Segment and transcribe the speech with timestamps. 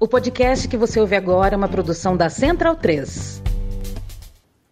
[0.00, 3.42] O podcast que você ouve agora é uma produção da Central 3.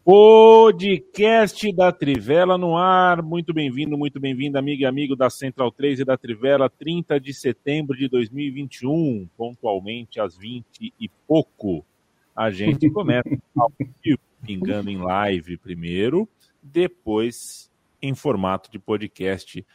[0.04, 3.22] Podcast da Trivela no ar.
[3.22, 7.34] Muito bem-vindo, muito bem-vindo, amiga e amigo da Central 3 e da Trivela, 30 de
[7.34, 11.84] setembro de 2021, pontualmente às 20 e pouco.
[12.34, 13.72] A gente começa ao
[14.04, 16.28] vivo, pingando em live primeiro,
[16.62, 17.68] depois
[18.00, 19.66] em formato de podcast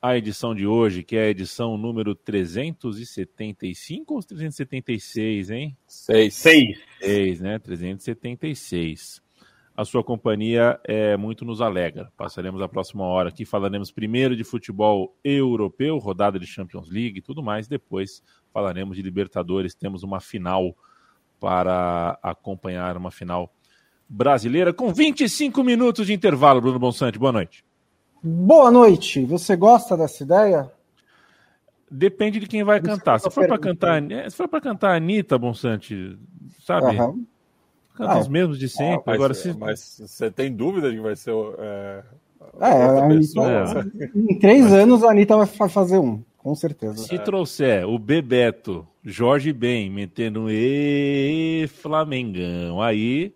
[0.00, 5.76] a edição de hoje, que é a edição número 375 ou 376, hein?
[5.86, 6.34] 6.
[6.34, 6.78] 6.
[7.00, 7.58] 6, né?
[7.58, 9.20] 376.
[9.76, 12.12] A sua companhia é muito nos alegra.
[12.16, 17.22] Passaremos a próxima hora aqui, falaremos primeiro de futebol europeu, rodada de Champions League e
[17.22, 17.68] tudo mais.
[17.68, 18.22] Depois
[18.52, 19.74] falaremos de Libertadores.
[19.74, 20.76] Temos uma final
[21.38, 23.52] para acompanhar, uma final
[24.08, 26.60] brasileira com 25 minutos de intervalo.
[26.60, 27.67] Bruno Bonsante, boa noite.
[28.22, 29.24] Boa noite.
[29.24, 30.70] Você gosta dessa ideia?
[31.90, 33.18] Depende de quem vai cantar.
[33.18, 36.18] Se for para cantar, se for para cantar Anitta, Bonsante,
[36.64, 36.98] sabe?
[36.98, 37.24] Uhum.
[37.94, 39.00] Canta ah, os mesmos de sempre.
[39.00, 39.52] Ah, mas, Agora, se...
[39.54, 42.02] mas você tem dúvida de que vai ser é,
[42.60, 44.10] é, Anitta, é.
[44.14, 44.72] Em três mas...
[44.72, 46.98] anos a Anitta vai fazer um, com certeza.
[46.98, 47.18] Se é.
[47.18, 53.32] trouxer o Bebeto, Jorge Ben, metendo um E Flamengão, aí,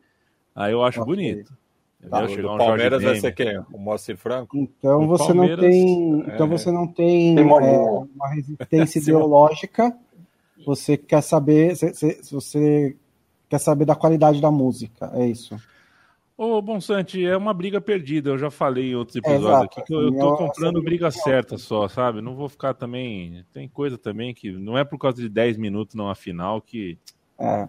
[0.54, 1.14] aí eu acho okay.
[1.14, 1.52] bonito.
[2.10, 3.58] Tá, o Palmeiras vai ser quem?
[3.72, 4.56] O Moacir Franco?
[4.56, 6.50] Então o você Palmeiras, não tem, então é...
[6.50, 9.96] você não tem, tem é, uma resistência ideológica.
[10.66, 12.96] Você quer saber se, se, se, você
[13.48, 15.56] quer saber da qualidade da música, é isso.
[16.36, 18.30] Ô, Bonsante, é uma briga perdida.
[18.30, 21.56] Eu já falei em outros episódios é, aqui que eu, eu tô comprando briga certa
[21.56, 22.20] só, sabe?
[22.20, 23.44] Não vou ficar também.
[23.52, 26.98] Tem coisa também que não é por causa de 10 minutos não a final que.
[27.38, 27.68] É.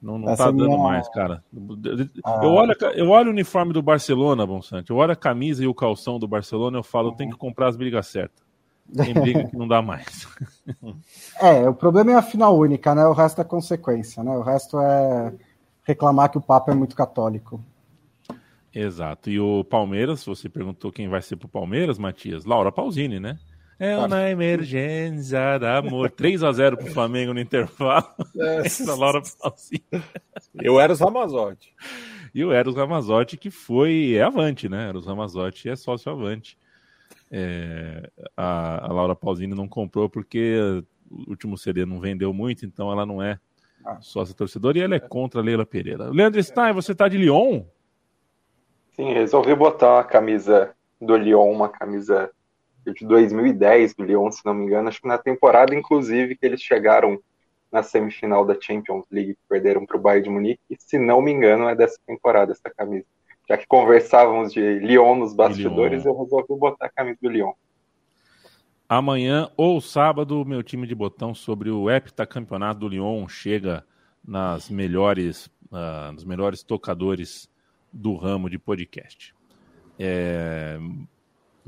[0.00, 0.78] Não, não tá dando minha...
[0.78, 1.44] mais, cara.
[2.24, 2.40] Ah.
[2.42, 4.90] Eu, olho, eu olho o uniforme do Barcelona, Bonsante.
[4.90, 7.68] Eu olho a camisa e o calção do Barcelona eu falo, eu tenho que comprar
[7.68, 8.42] as brigas certas.
[8.96, 10.26] Tem briga que não dá mais.
[11.40, 13.04] é, o problema é a final única, né?
[13.06, 14.30] O resto é consequência, né?
[14.36, 15.32] O resto é
[15.82, 17.62] reclamar que o Papa é muito católico.
[18.72, 19.28] Exato.
[19.28, 22.44] E o Palmeiras, você perguntou quem vai ser pro Palmeiras, Matias?
[22.44, 23.38] Laura Pausini, né?
[23.80, 26.10] É uma emergência da amor.
[26.10, 28.14] 3x0 pro Flamengo no intervalo.
[28.38, 28.56] É.
[28.66, 29.82] Essa Laura Falsini.
[30.62, 31.74] E o Eros Ramazotti.
[32.34, 34.16] E o Eros Ramazotti, que foi.
[34.16, 34.90] É avante, né?
[34.90, 36.58] Eros Ramazotti é sócio avante.
[37.30, 42.92] É, a, a, Laura Pausini não comprou porque o último CD não vendeu muito, então
[42.92, 43.38] ela não é
[43.84, 43.98] ah.
[44.00, 46.10] sócia torcedora e ela é contra a Leila Pereira.
[46.10, 47.62] Leandro Stein, você tá de Lyon?
[48.90, 52.30] Sim, resolvi botar a camisa do Lyon, uma camisa
[52.86, 56.62] de 2010 do Lyon, se não me engano, acho que na temporada, inclusive, que eles
[56.62, 57.20] chegaram
[57.70, 61.22] na semifinal da Champions League, que perderam para o Bayern de Munique, e se não
[61.22, 63.04] me engano é dessa temporada essa camisa.
[63.48, 66.12] Já que conversávamos de Lyon nos bastidores, Lyon.
[66.12, 67.52] eu resolvi botar a camisa do Lyon.
[68.88, 73.84] Amanhã ou sábado, meu time de botão sobre o heptacampeonato do Lyon chega
[74.24, 77.48] nas melhores, uh, nos melhores tocadores
[77.92, 79.34] do ramo de podcast.
[79.98, 80.78] É,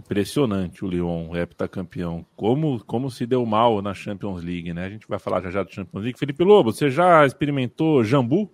[0.04, 2.26] Impressionante o Lyon, heptacampeão.
[2.34, 4.86] Como, como se deu mal na Champions League, né?
[4.86, 6.18] A gente vai falar já já do Champions League.
[6.18, 8.50] Felipe Lobo, você já experimentou jambu?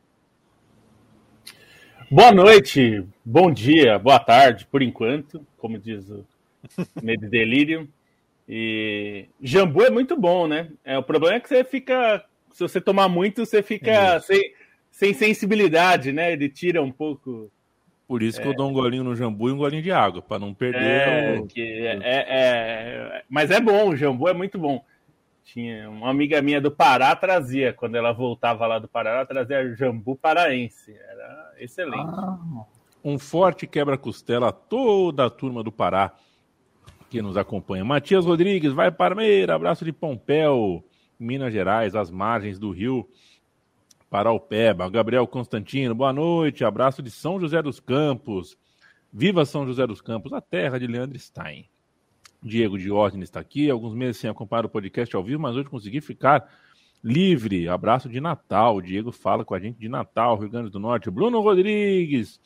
[2.11, 6.25] Boa noite, bom dia, boa tarde, por enquanto, como diz o
[7.03, 7.89] Medo Delírio.
[8.47, 10.71] E jambu é muito bom, né?
[10.85, 12.25] É, o problema é que você fica.
[12.53, 14.55] Se você tomar muito, você fica é sem,
[14.91, 16.33] sem sensibilidade, né?
[16.33, 17.51] Ele tira um pouco
[18.09, 18.43] por isso é.
[18.43, 20.81] que eu dou um golinho no jambu e um golinho de água, para não perder.
[20.81, 21.47] É, o...
[21.57, 24.83] é, é, mas é bom, o jambu é muito bom.
[25.45, 29.75] Tinha uma amiga minha do Pará trazia, quando ela voltava lá do Pará, ela trazia
[29.77, 30.93] jambu paraense.
[30.93, 31.99] Era excelente.
[31.99, 32.39] Ah.
[33.05, 36.15] Um forte quebra-costela a toda a turma do Pará
[37.11, 37.85] que nos acompanha.
[37.85, 40.83] Matias Rodrigues, vai Parmeira, abraço de Pompéu,
[41.19, 43.07] Minas Gerais, às margens do rio.
[44.11, 48.57] Paraupeba, Gabriel Constantino, boa noite, abraço de São José dos Campos.
[49.13, 51.69] Viva São José dos Campos, a terra de Leandro Stein.
[52.43, 56.01] Diego Diógenes está aqui, alguns meses sem acompanhar o podcast ao vivo, mas hoje consegui
[56.01, 56.51] ficar
[57.05, 57.69] livre.
[57.69, 58.77] Abraço de Natal.
[58.77, 61.11] O Diego fala com a gente de Natal, Rio Grande do Norte.
[61.11, 62.41] Bruno Rodrigues,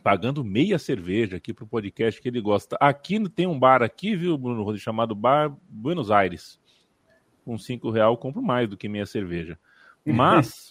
[0.00, 2.76] pagando meia cerveja aqui para o podcast que ele gosta.
[2.80, 6.60] Aqui tem um bar aqui, viu, Bruno Rodrigues, chamado Bar Buenos Aires.
[7.44, 9.58] Com cinco real compro mais do que meia cerveja.
[10.04, 10.70] Mas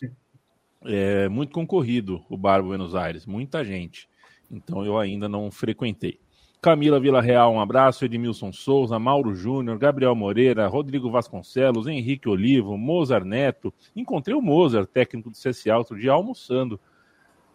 [0.84, 4.10] é muito concorrido o Bar Buenos Aires, muita gente.
[4.50, 6.20] Então eu ainda não frequentei.
[6.62, 8.04] Camila Vila Real, um abraço.
[8.04, 13.74] Edmilson Souza, Mauro Júnior, Gabriel Moreira, Rodrigo Vasconcelos, Henrique Olivo, Mozart Neto.
[13.96, 16.80] Encontrei o Mozart, técnico do CSA, outro dia almoçando.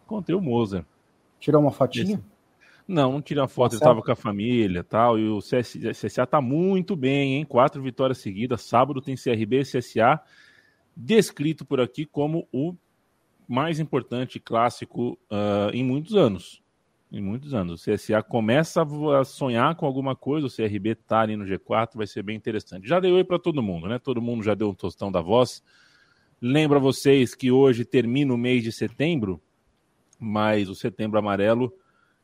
[0.05, 0.87] Encontrei o Mozart.
[1.41, 2.23] Tirou uma fotinha?
[2.87, 5.19] Não, não tirei uma foto, ele estava com a família tal.
[5.19, 7.45] E o CSA está muito bem, hein?
[7.45, 8.63] Quatro vitórias seguidas.
[8.63, 10.21] Sábado tem CRB e CSA
[10.97, 12.75] descrito por aqui como o
[13.49, 16.63] mais importante clássico uh, em muitos anos.
[17.11, 17.87] Em muitos anos.
[17.87, 18.83] O CSA começa
[19.21, 22.89] a sonhar com alguma coisa, o CRB tá ali no G4, vai ser bem interessante.
[22.89, 23.99] Já dei oi para todo mundo, né?
[23.99, 25.63] Todo mundo já deu um tostão da voz.
[26.41, 29.41] Lembra vocês que hoje termina o mês de setembro,
[30.19, 31.73] mas o setembro amarelo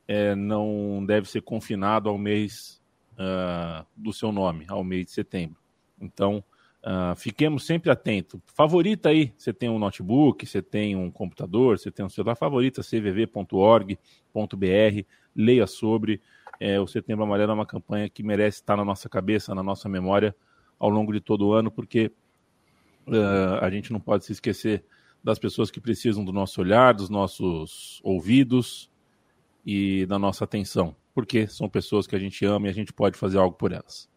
[0.07, 2.81] é, não deve ser confinado ao mês
[3.13, 5.57] uh, do seu nome, ao mês de setembro.
[6.01, 6.43] Então,
[6.81, 8.39] Uh, fiquemos sempre atentos.
[8.55, 12.81] Favorita aí, você tem um notebook, você tem um computador, você tem um celular, favorita
[12.81, 13.95] cvv.org.br,
[15.35, 16.21] leia sobre.
[16.59, 19.89] É, o Setembro Amarelo é uma campanha que merece estar na nossa cabeça, na nossa
[19.89, 20.35] memória
[20.77, 22.11] ao longo de todo o ano, porque
[23.07, 24.83] uh, a gente não pode se esquecer
[25.21, 28.89] das pessoas que precisam do nosso olhar, dos nossos ouvidos
[29.65, 33.17] e da nossa atenção, porque são pessoas que a gente ama e a gente pode
[33.17, 34.09] fazer algo por elas.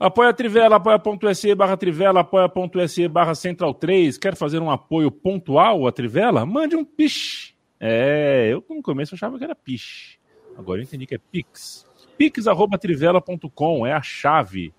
[0.00, 4.16] Apoia a Trivela, apoia.se barra Trivela, apoia.se barra Central 3.
[4.16, 6.46] Quer fazer um apoio pontual à Trivela?
[6.46, 7.52] Mande um pish.
[7.80, 10.16] É, eu no começo achava que era pish.
[10.56, 11.84] Agora eu entendi que é pix.
[12.16, 14.72] pix.trivela.com é a chave.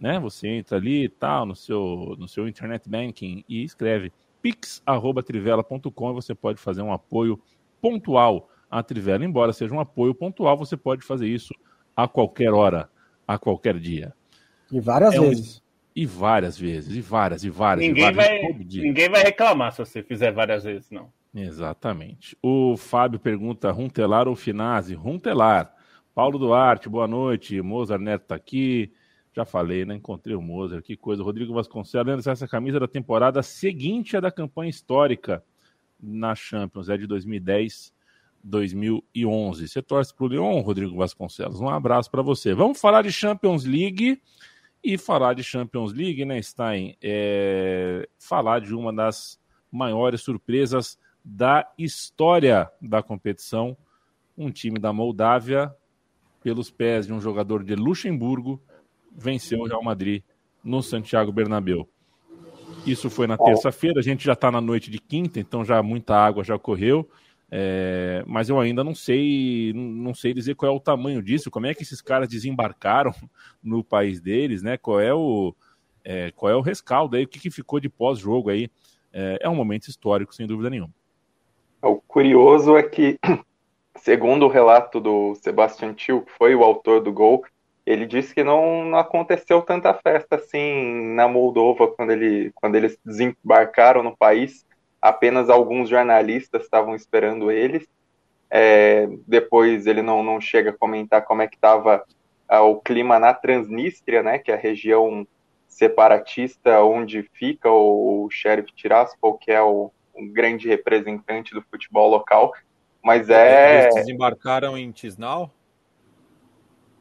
[0.00, 0.18] Né?
[0.20, 4.10] Você entra ali e tal, no seu, no seu internet banking e escreve
[4.40, 7.38] pix.trivela.com e você pode fazer um apoio
[7.78, 9.22] pontual à Trivela.
[9.22, 11.54] Embora seja um apoio pontual, você pode fazer isso
[11.94, 12.88] a qualquer hora,
[13.28, 14.14] a qualquer dia.
[14.72, 15.58] E várias é vezes.
[15.58, 15.62] Um...
[15.94, 17.86] E várias vezes, e várias, e várias.
[17.86, 21.12] Ninguém, e várias, vai, ninguém vai reclamar se você fizer várias vezes, não.
[21.34, 22.36] Exatamente.
[22.42, 24.94] O Fábio pergunta: Runtelar ou Finazzi?
[24.94, 25.74] Runtelar.
[26.14, 27.60] Paulo Duarte, boa noite.
[27.60, 28.92] Mozart Neto tá aqui.
[29.34, 29.94] Já falei, né?
[29.94, 31.22] Encontrei o Mozart, que coisa.
[31.22, 35.42] Rodrigo Vasconcelos, essa camisa da temporada seguinte à da campanha histórica
[35.98, 37.94] na Champions, é de 2010,
[38.44, 39.68] 2011.
[39.68, 41.60] Você torce pro Leon, Rodrigo Vasconcelos?
[41.60, 42.52] Um abraço para você.
[42.52, 44.20] Vamos falar de Champions League.
[44.82, 46.96] E falar de Champions League, né, Stein?
[47.00, 49.40] É falar de uma das
[49.70, 53.76] maiores surpresas da história da competição.
[54.36, 55.72] Um time da Moldávia,
[56.42, 58.60] pelos pés de um jogador de Luxemburgo,
[59.16, 60.22] venceu o Real Madrid
[60.64, 61.88] no Santiago Bernabéu.
[62.84, 66.16] Isso foi na terça-feira, a gente já está na noite de quinta, então já muita
[66.16, 67.08] água já correu.
[67.54, 71.66] É, mas eu ainda não sei, não sei dizer qual é o tamanho disso, como
[71.66, 73.12] é que esses caras desembarcaram
[73.62, 74.78] no país deles, né?
[74.78, 75.54] Qual é o,
[76.02, 78.70] é, qual é o rescaldo aí, o que, que ficou de pós-jogo aí?
[79.12, 80.94] É, é, um momento histórico, sem dúvida nenhuma.
[81.82, 83.18] O curioso é que,
[83.96, 87.44] segundo o relato do Sebastian Thiel, que foi o autor do gol,
[87.84, 92.98] ele disse que não, não aconteceu tanta festa assim na Moldova quando, ele, quando eles
[93.04, 94.64] desembarcaram no país
[95.02, 97.86] apenas alguns jornalistas estavam esperando eles.
[98.48, 102.04] É, depois ele não, não chega a comentar como é que estava
[102.48, 105.26] ah, o clima na Transnistria, né, que é a região
[105.66, 112.10] separatista onde fica o, o Sheriff Tiraspol, que é o, um grande representante do futebol
[112.10, 112.52] local.
[113.02, 113.84] Mas é.
[113.84, 115.50] Eles desembarcaram em Tisnau?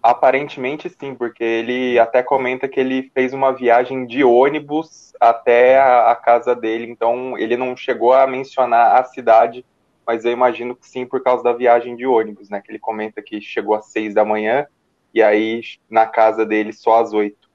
[0.01, 6.11] Aparentemente sim, porque ele até comenta que ele fez uma viagem de ônibus até a,
[6.11, 9.63] a, casa dele, então ele não chegou a mencionar a cidade,
[10.05, 12.59] mas eu imagino que sim por causa da viagem de ônibus, né?
[12.59, 14.65] Que ele comenta que chegou às seis da manhã
[15.13, 17.47] e aí na casa dele só às oito.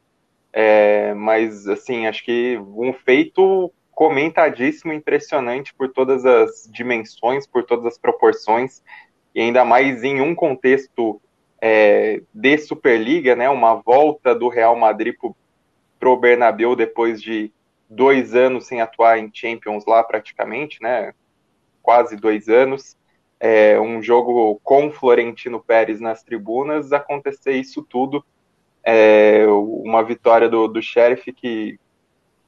[0.53, 7.87] É, mas assim, acho que um feito comentadíssimo, impressionante por todas as dimensões, por todas
[7.87, 8.83] as proporções,
[9.35, 11.21] e ainda mais em um contexto
[11.69, 15.17] é, de Superliga, né, uma volta do Real Madrid
[15.99, 17.51] para o Bernabéu depois de
[17.91, 21.13] dois anos sem atuar em Champions lá praticamente, né,
[21.83, 22.97] quase dois anos,
[23.41, 28.25] é, um jogo com Florentino Pérez nas tribunas, acontecer isso tudo,
[28.85, 31.81] é, uma vitória do, do Sheriff que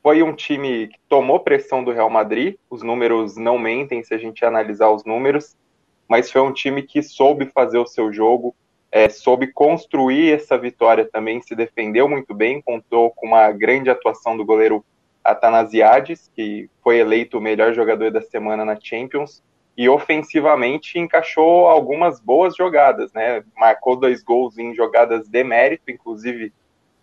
[0.01, 4.19] foi um time que tomou pressão do Real Madrid, os números não mentem se a
[4.19, 5.57] gente analisar os números,
[6.07, 8.55] mas foi um time que soube fazer o seu jogo,
[8.91, 14.37] é, soube construir essa vitória também, se defendeu muito bem, contou com uma grande atuação
[14.37, 14.85] do goleiro
[15.23, 19.43] Atanasiades, que foi eleito o melhor jogador da semana na Champions,
[19.77, 23.45] e ofensivamente encaixou algumas boas jogadas, né?
[23.57, 26.53] Marcou dois gols em jogadas de mérito, inclusive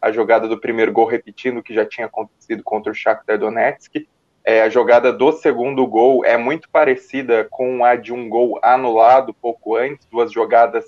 [0.02, 4.08] a jogada do primeiro gol repetindo que já tinha acontecido contra o Shakhtar Donetsk.
[4.44, 9.34] É, a jogada do segundo gol é muito parecida com a de um gol anulado
[9.34, 10.86] pouco antes, duas jogadas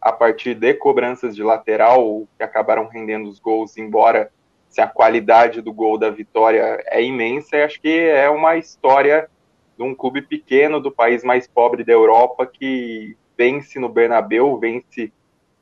[0.00, 4.30] a partir de cobranças de lateral que acabaram rendendo os gols, embora
[4.68, 9.28] se a qualidade do gol da vitória é imensa, acho que é uma história
[9.76, 15.12] de um clube pequeno do país mais pobre da Europa que vence no Bernabeu, vence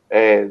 [0.08, 0.48] é,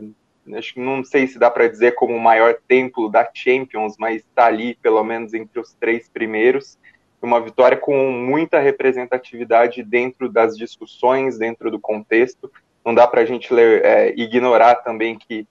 [0.53, 4.45] acho não sei se dá para dizer como o maior templo da Champions, mas está
[4.45, 6.77] ali pelo menos entre os três primeiros.
[7.21, 12.51] Uma vitória com muita representatividade dentro das discussões, dentro do contexto.
[12.85, 15.47] Não dá para a gente ler, é, ignorar também que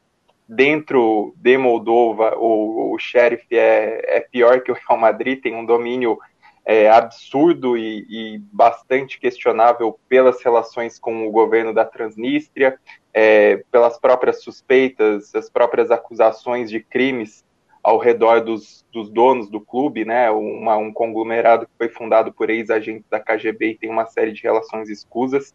[0.48, 5.64] dentro de Moldova o, o Sheriff é, é pior que o Real Madrid, tem um
[5.64, 6.18] domínio
[6.64, 12.78] é, absurdo e, e, bastante questionável pelas relações com o governo da Transnistria,
[13.12, 17.44] é, pelas próprias suspeitas, as próprias acusações de crimes
[17.82, 20.30] ao redor dos, dos donos do clube, né?
[20.30, 24.42] Uma, um conglomerado que foi fundado por ex-agentes da KGB e tem uma série de
[24.42, 25.54] relações escusas,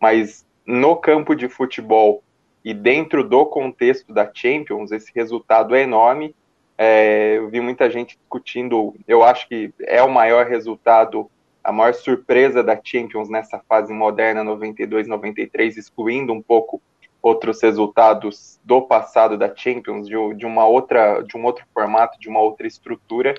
[0.00, 2.22] mas no campo de futebol
[2.62, 6.36] e dentro do contexto da Champions, esse resultado é enorme.
[6.76, 11.30] É, eu vi muita gente discutindo, eu acho que é o maior resultado,
[11.64, 16.82] a maior surpresa da Champions nessa fase moderna 92-93, excluindo um pouco
[17.22, 22.28] outros resultados do passado da Champions, de, de, uma outra, de um outro formato, de
[22.28, 23.34] uma outra estrutura,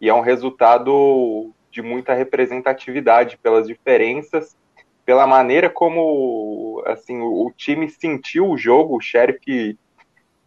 [0.00, 4.56] e é um resultado de muita representatividade pelas diferenças,
[5.04, 9.76] pela maneira como assim o, o time sentiu o jogo, o Sheriff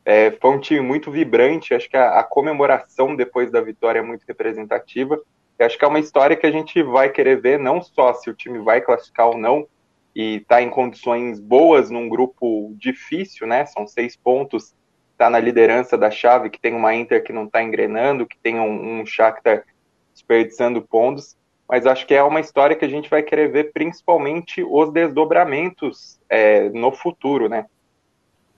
[0.06, 4.02] é, foi um time muito vibrante, acho que a, a, comemoração depois da vitória é
[4.02, 5.20] muito representativa.
[5.58, 8.30] Eu acho que é uma história que a gente vai querer ver, não só se
[8.30, 9.68] o time vai classificar ou não,
[10.16, 13.66] e está em condições boas num grupo difícil, né?
[13.66, 14.76] São seis pontos,
[15.12, 18.60] está na liderança da chave, que tem uma Inter que não está engrenando, que tem
[18.60, 19.64] um, um Shakhtar
[20.14, 21.36] desperdiçando pontos,
[21.68, 26.20] mas acho que é uma história que a gente vai querer ver principalmente os desdobramentos
[26.30, 27.66] é, no futuro, né?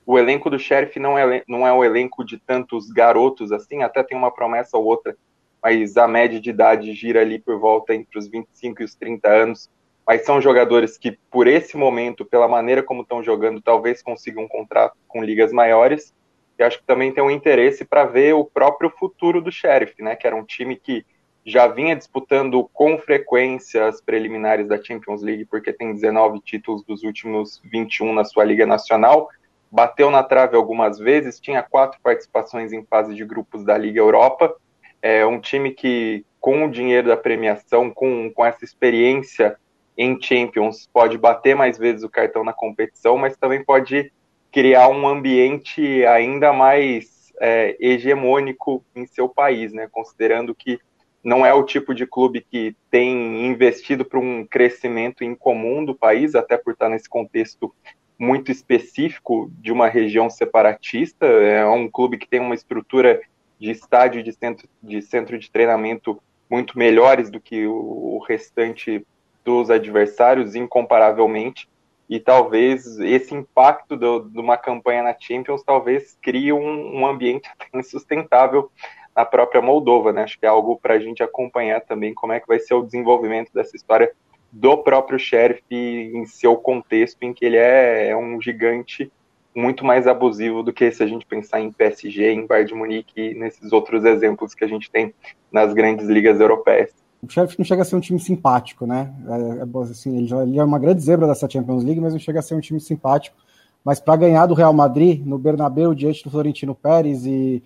[0.06, 4.04] o elenco do Sheriff não é, não é um elenco de tantos garotos assim, até
[4.04, 5.18] tem uma promessa ou outra,
[5.62, 9.28] mas a média de idade gira ali por volta entre os 25 e os 30
[9.28, 9.70] anos.
[10.06, 14.48] Mas são jogadores que, por esse momento, pela maneira como estão jogando, talvez consigam um
[14.48, 16.14] contrato com ligas maiores.
[16.60, 20.16] E acho que também tem um interesse para ver o próprio futuro do Sheriff, né?
[20.16, 21.04] Que era um time que
[21.46, 27.04] já vinha disputando com frequência as preliminares da Champions League, porque tem 19 títulos dos
[27.04, 29.30] últimos 21 na sua Liga Nacional,
[29.72, 34.56] bateu na trave algumas vezes, tinha quatro participações em fase de grupos da Liga Europa.
[35.02, 39.56] É um time que, com o dinheiro da premiação, com, com essa experiência
[39.96, 44.12] em Champions, pode bater mais vezes o cartão na competição, mas também pode
[44.52, 49.88] criar um ambiente ainda mais é, hegemônico em seu país, né?
[49.92, 50.80] Considerando que
[51.26, 56.36] não é o tipo de clube que tem investido para um crescimento incomum do país,
[56.36, 57.74] até por estar nesse contexto
[58.18, 61.26] muito específico de uma região separatista.
[61.26, 63.20] É um clube que tem uma estrutura
[63.60, 69.04] de estádio de centro de, centro de treinamento muito melhores do que o, restante
[69.44, 71.68] dos adversários, incomparavelmente.
[72.08, 77.50] E talvez esse impacto do, de uma campanha na Champions talvez crie um, um ambiente
[77.74, 78.70] insustentável
[79.16, 80.24] na própria Moldova, né?
[80.24, 82.84] Acho que é algo para a gente acompanhar também como é que vai ser o
[82.84, 84.12] desenvolvimento dessa história
[84.52, 89.12] do próprio Sheriff em seu contexto, em que ele é, é, um gigante
[89.54, 93.22] muito mais abusivo do que se a gente pensar em PSG, em Bayern de Munique
[93.22, 95.14] e nesses outros exemplos que a gente tem
[95.52, 96.92] nas grandes ligas europeias.
[97.22, 99.14] O Sheriff não chega a ser um time simpático, né?
[99.28, 102.42] É, é assim, ele, é uma grande zebra dessa Champions League, mas não chega a
[102.42, 103.36] ser um time simpático.
[103.84, 107.64] Mas para ganhar do Real Madrid no Bernabéu diante do Florentino Pérez e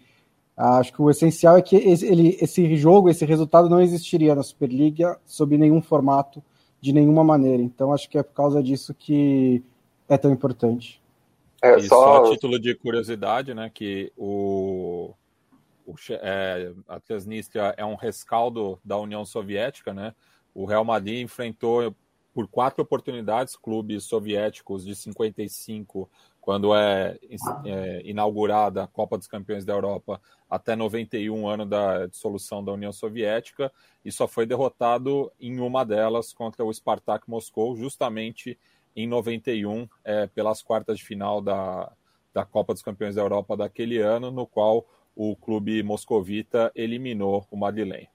[0.60, 4.44] acho que o essencial é que esse, ele, esse jogo, esse resultado não existiria na
[4.44, 6.44] Superliga sob nenhum formato
[6.82, 7.64] de nenhuma maneira.
[7.64, 9.64] Então acho que é por causa disso que
[10.08, 11.02] é tão importante.
[11.62, 12.26] É, e só...
[12.26, 15.14] só título de curiosidade, né, que o,
[15.86, 20.14] o é, a Transnistria é um rescaldo da União Soviética, né?
[20.54, 21.96] O Real Madrid enfrentou
[22.34, 26.10] por quatro oportunidades clubes soviéticos de 55
[26.50, 27.16] quando é,
[27.64, 32.92] é, inaugurada a Copa dos Campeões da Europa até 91, ano da dissolução da União
[32.92, 33.72] Soviética,
[34.04, 38.58] e só foi derrotado em uma delas contra o Spartak Moscou, justamente
[38.96, 41.92] em 91, é, pelas quartas de final da,
[42.34, 47.58] da Copa dos Campeões da Europa daquele ano, no qual o clube moscovita eliminou o
[47.58, 48.10] Madeleine.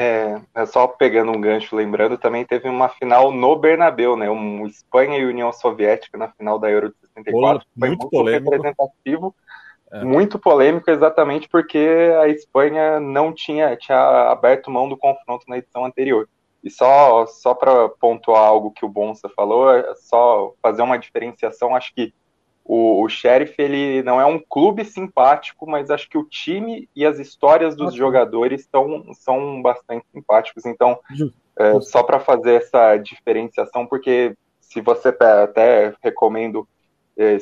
[0.00, 4.30] É, é, só pegando um gancho, lembrando, também teve uma final no Bernabéu, né?
[4.30, 7.66] Um Espanha e União Soviética na final da Euro de 64.
[7.76, 8.50] Foi muito, muito polêmico.
[8.52, 9.34] representativo,
[9.90, 10.04] é.
[10.04, 15.84] muito polêmico, exatamente porque a Espanha não tinha, tinha aberto mão do confronto na edição
[15.84, 16.28] anterior.
[16.62, 21.74] E só, só para pontuar algo que o Bonsa falou, é só fazer uma diferenciação,
[21.74, 22.14] acho que
[22.68, 27.06] o, o Sheriff ele não é um clube simpático, mas acho que o time e
[27.06, 30.66] as histórias dos jogadores são, são bastante simpáticos.
[30.66, 31.00] Então,
[31.58, 36.68] é, só para fazer essa diferenciação, porque se você até recomendo
[37.16, 37.38] é,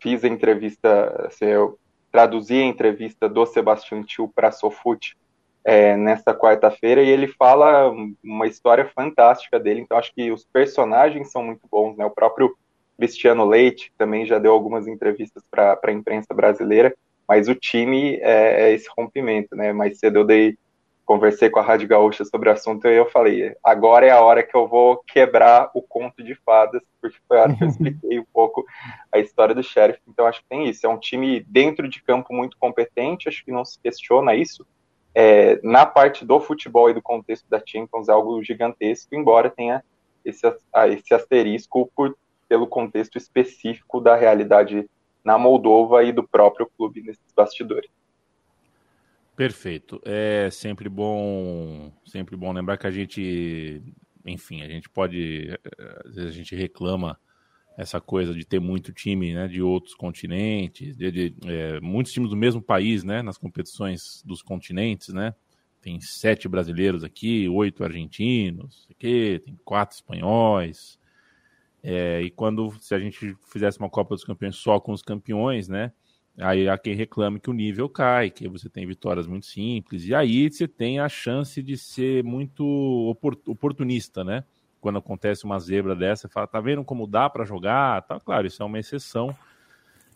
[0.00, 1.78] fiz a entrevista, assim, eu
[2.10, 5.16] traduzi a entrevista do Sebastião Tio para Sofute
[5.64, 9.82] é, nesta quarta-feira e ele fala uma história fantástica dele.
[9.82, 12.04] Então acho que os personagens são muito bons, né?
[12.04, 12.56] O próprio
[12.96, 16.94] Cristiano Leite também já deu algumas entrevistas para a imprensa brasileira,
[17.28, 19.72] mas o time é, é, esse rompimento, né?
[19.72, 20.56] Mais cedo eu dei
[21.04, 24.42] conversei com a Rádio Gaúcha sobre o assunto e eu falei, agora é a hora
[24.42, 28.18] que eu vou quebrar o conto de fadas, porque foi a hora que eu expliquei
[28.18, 28.64] um pouco
[29.12, 30.00] a história do Sheriff.
[30.08, 33.52] Então acho que tem isso, é um time dentro de campo muito competente, acho que
[33.52, 34.66] não se questiona isso,
[35.14, 39.84] é, na parte do futebol e do contexto da Champions é algo gigantesco, embora tenha
[40.24, 40.44] esse,
[40.88, 42.16] esse asterisco por,
[42.48, 44.88] pelo contexto específico da realidade
[45.24, 47.90] na Moldova e do próprio clube nesses bastidores.
[49.36, 50.00] Perfeito.
[50.04, 53.82] É sempre bom, sempre bom lembrar que a gente,
[54.24, 55.58] enfim, a gente pode,
[56.04, 57.18] às vezes a gente reclama
[57.76, 62.30] essa coisa de ter muito time né, de outros continentes, de, de é, muitos times
[62.30, 65.34] do mesmo país né, nas competições dos continentes, né?
[65.80, 70.98] Tem sete brasileiros aqui, oito argentinos, aqui, tem quatro espanhóis.
[71.86, 75.68] É, e quando se a gente fizesse uma Copa dos Campeões só com os campeões,
[75.68, 75.92] né?
[76.38, 80.14] Aí há quem reclame que o nível cai, que você tem vitórias muito simples, e
[80.14, 82.64] aí você tem a chance de ser muito
[83.46, 84.44] oportunista, né?
[84.84, 88.02] quando acontece uma zebra dessa, fala, tá vendo como dá para jogar?
[88.02, 89.34] Tá, claro, isso é uma exceção,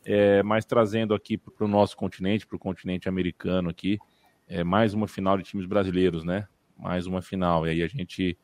[0.04, 3.98] é, mas trazendo aqui para o nosso continente, para o continente americano aqui,
[4.46, 6.46] é mais uma final de times brasileiros, né?
[6.76, 7.66] Mais uma final.
[7.66, 8.36] E aí a gente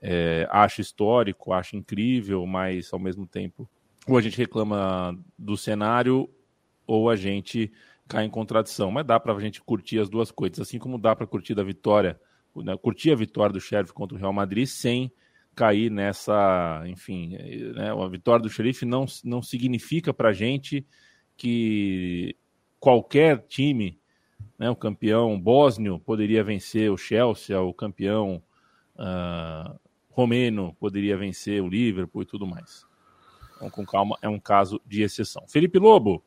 [0.00, 3.68] é, acha histórico, acha incrível, mas ao mesmo tempo,
[4.06, 6.28] ou a gente reclama do cenário,
[6.86, 7.72] ou a gente
[8.08, 8.90] cai em contradição.
[8.90, 11.62] Mas dá para a gente curtir as duas coisas, assim como dá para curtir a
[11.62, 12.20] vitória,
[12.56, 12.76] né?
[12.76, 15.12] curtir a vitória do Sheriff contra o Real Madrid sem
[15.54, 17.36] cair nessa, enfim,
[17.74, 20.86] né, a vitória do xerife não, não significa para a gente
[21.36, 22.36] que
[22.78, 24.00] qualquer time,
[24.58, 28.42] né, o campeão bósnio poderia vencer o Chelsea, o campeão
[28.96, 29.78] uh,
[30.10, 32.84] romeno poderia vencer o Liverpool e tudo mais.
[33.56, 35.44] Então, com calma, é um caso de exceção.
[35.48, 36.22] Felipe Lobo,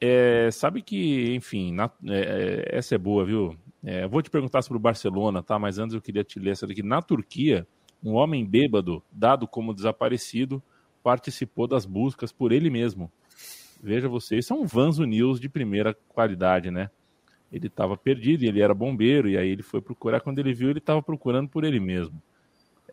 [0.00, 3.56] é, sabe que, enfim, na, é, essa é boa, viu?
[3.84, 5.58] É, vou te perguntar sobre o Barcelona, tá?
[5.58, 6.82] Mas antes eu queria te ler essa daqui.
[6.82, 7.66] Na Turquia,
[8.02, 10.62] um homem bêbado, dado como desaparecido,
[11.02, 13.10] participou das buscas por ele mesmo.
[13.82, 16.90] Veja você, isso é um Vanzo News de primeira qualidade, né?
[17.52, 20.20] Ele estava perdido e ele era bombeiro, e aí ele foi procurar.
[20.20, 22.20] Quando ele viu, ele estava procurando por ele mesmo.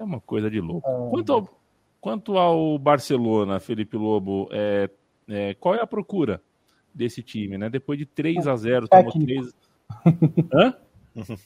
[0.04, 0.88] É uma coisa de louco.
[0.88, 1.10] Ah.
[1.10, 1.62] Quanto ao,
[2.02, 4.90] quanto ao Barcelona, Felipe Lobo, é,
[5.30, 6.42] é, qual é a procura
[6.94, 7.70] desse time, né?
[7.70, 9.56] Depois de 3 a 0 tomou 3.
[10.54, 10.76] Hã?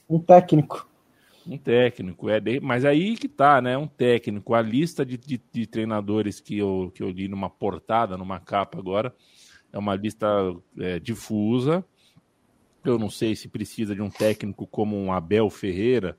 [0.09, 0.89] Um técnico.
[1.45, 2.59] Um técnico, é de...
[2.59, 3.77] mas aí que tá, né?
[3.77, 4.55] Um técnico.
[4.55, 8.79] A lista de, de, de, treinadores que eu, que eu li numa portada, numa capa
[8.79, 9.13] agora,
[9.71, 10.27] é uma lista
[10.79, 11.85] é, difusa.
[12.83, 16.17] Eu não sei se precisa de um técnico como um Abel Ferreira,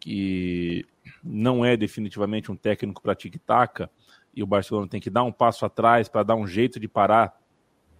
[0.00, 0.84] que
[1.22, 3.88] não é definitivamente um técnico para tic-tac,
[4.34, 7.40] e o Barcelona tem que dar um passo atrás para dar um jeito de parar,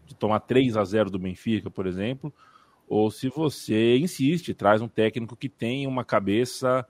[0.07, 2.33] de tomar 3 a 0 do Benfica, por exemplo
[2.89, 6.87] ou se você insiste, traz um técnico que tem uma cabeça,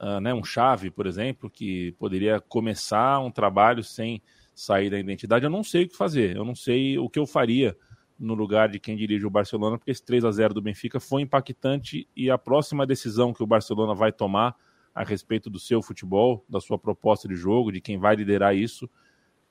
[0.00, 4.20] uh, né, um chave, por exemplo, que poderia começar um trabalho sem
[4.54, 5.44] sair da identidade.
[5.44, 7.76] Eu não sei o que fazer, eu não sei o que eu faria
[8.18, 11.22] no lugar de quem dirige o Barcelona, porque esse 3 a 0 do Benfica foi
[11.22, 14.56] impactante e a próxima decisão que o Barcelona vai tomar
[14.96, 18.88] a respeito do seu futebol, da sua proposta de jogo, de quem vai liderar isso,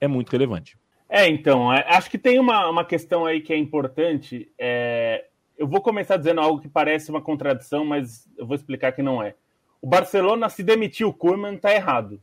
[0.01, 0.75] é muito relevante.
[1.07, 4.51] É, então, é, acho que tem uma, uma questão aí que é importante.
[4.57, 9.03] É, eu vou começar dizendo algo que parece uma contradição, mas eu vou explicar que
[9.03, 9.35] não é.
[9.79, 12.19] O Barcelona, se demitir o Koeman, tá errado.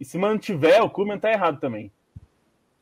[0.00, 1.92] E se mantiver o Koeman, tá errado também.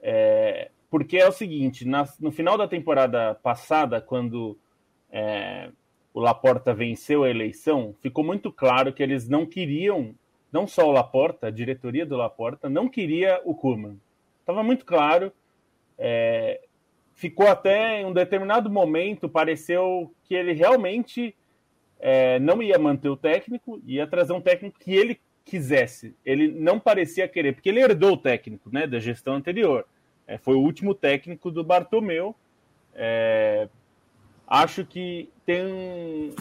[0.01, 4.57] É, porque é o seguinte, na, no final da temporada passada, quando
[5.11, 5.73] é,
[6.17, 10.15] o Laporta venceu a eleição, ficou muito claro que eles não queriam,
[10.51, 13.99] não só o Laporta, a diretoria do Laporta, não queria o Koeman.
[14.41, 15.31] Estava muito claro.
[15.99, 16.63] É,
[17.15, 21.37] ficou até em um determinado momento, pareceu que ele realmente
[22.01, 26.17] é, não ia manter o técnico, ia trazer um técnico que ele quisesse.
[26.25, 29.85] Ele não parecia querer, porque ele herdou o técnico né, da gestão anterior.
[30.27, 32.35] É, foi o último técnico do Bartomeu.
[32.95, 33.69] É,
[34.47, 36.35] acho que tem,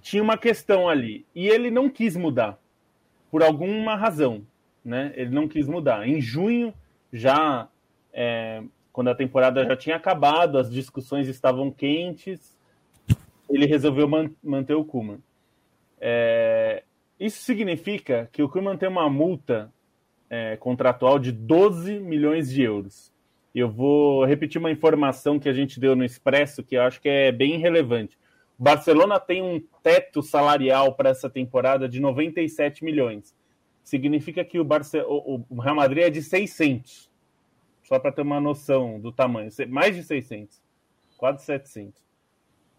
[0.00, 1.26] tinha uma questão ali.
[1.34, 2.58] E ele não quis mudar,
[3.30, 4.46] por alguma razão.
[4.84, 5.12] Né?
[5.14, 6.06] Ele não quis mudar.
[6.08, 6.72] Em junho,
[7.12, 7.68] já
[8.12, 12.56] é, quando a temporada já tinha acabado, as discussões estavam quentes,
[13.48, 15.18] ele resolveu man manter o Kuman.
[16.00, 16.82] É,
[17.18, 19.72] isso significa que o Kuman tem uma multa
[20.28, 23.12] é, contratual de 12 milhões de euros.
[23.54, 27.08] Eu vou repetir uma informação que a gente deu no Expresso, que eu acho que
[27.08, 28.16] é bem relevante.
[28.58, 33.34] O Barcelona tem um teto salarial para essa temporada de 97 milhões.
[33.82, 34.98] Significa que o, Barce...
[35.00, 37.10] o Real Madrid é de 600.
[37.82, 39.50] Só para ter uma noção do tamanho.
[39.68, 40.62] Mais de 600.
[41.16, 42.00] Quase 700.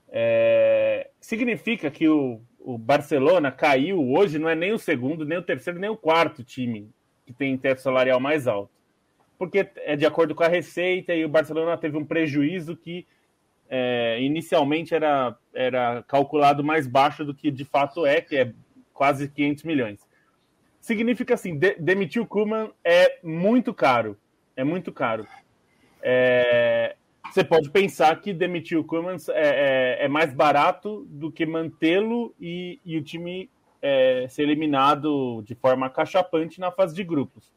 [0.08, 1.10] É...
[1.20, 5.80] Significa que o, o Barcelona caiu hoje, não é nem o segundo, nem o terceiro,
[5.80, 6.90] nem o quarto time
[7.26, 8.81] que tem teto salarial mais alto
[9.42, 13.08] porque é de acordo com a receita e o Barcelona teve um prejuízo que
[13.68, 18.54] é, inicialmente era, era calculado mais baixo do que de fato é, que é
[18.94, 20.08] quase 500 milhões.
[20.80, 24.16] Significa assim, de, demitir o Kuman é muito caro,
[24.56, 25.26] é muito caro.
[26.04, 26.96] É,
[27.34, 32.32] você pode pensar que demitir o Kuman é, é, é mais barato do que mantê-lo
[32.40, 33.50] e, e, o time
[33.82, 37.52] é, ser eliminado de forma cachapante na fase de grupos.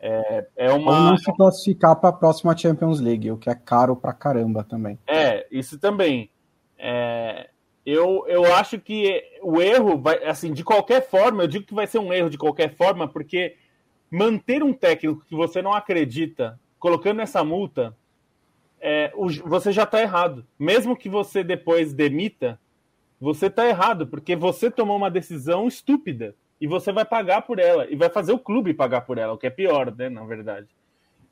[0.00, 0.92] É, é uma...
[0.92, 4.64] Ou não se classificar para a próxima Champions League, o que é caro pra caramba
[4.64, 4.98] também.
[5.06, 6.30] É, isso também.
[6.78, 7.48] É,
[7.84, 11.86] eu, eu acho que o erro vai, assim, de qualquer forma, eu digo que vai
[11.86, 13.56] ser um erro de qualquer forma, porque
[14.10, 17.96] manter um técnico que você não acredita, colocando essa multa,
[18.80, 20.46] é, o, você já está errado.
[20.58, 22.60] Mesmo que você depois demita,
[23.20, 27.88] você está errado, porque você tomou uma decisão estúpida e você vai pagar por ela
[27.90, 30.68] e vai fazer o clube pagar por ela, o que é pior, né, na verdade.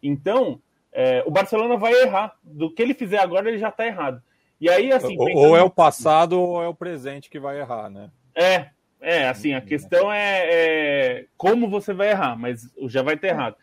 [0.03, 2.35] Então, é, o Barcelona vai errar.
[2.43, 4.21] Do que ele fizer agora, ele já está errado.
[4.61, 5.17] E aí, assim.
[5.17, 5.47] Ou, pensando...
[5.47, 8.11] ou, é o passado ou é o presente que vai errar, né?
[8.35, 13.29] É, é, assim, a questão é, é como você vai errar, mas já vai ter
[13.29, 13.55] errado.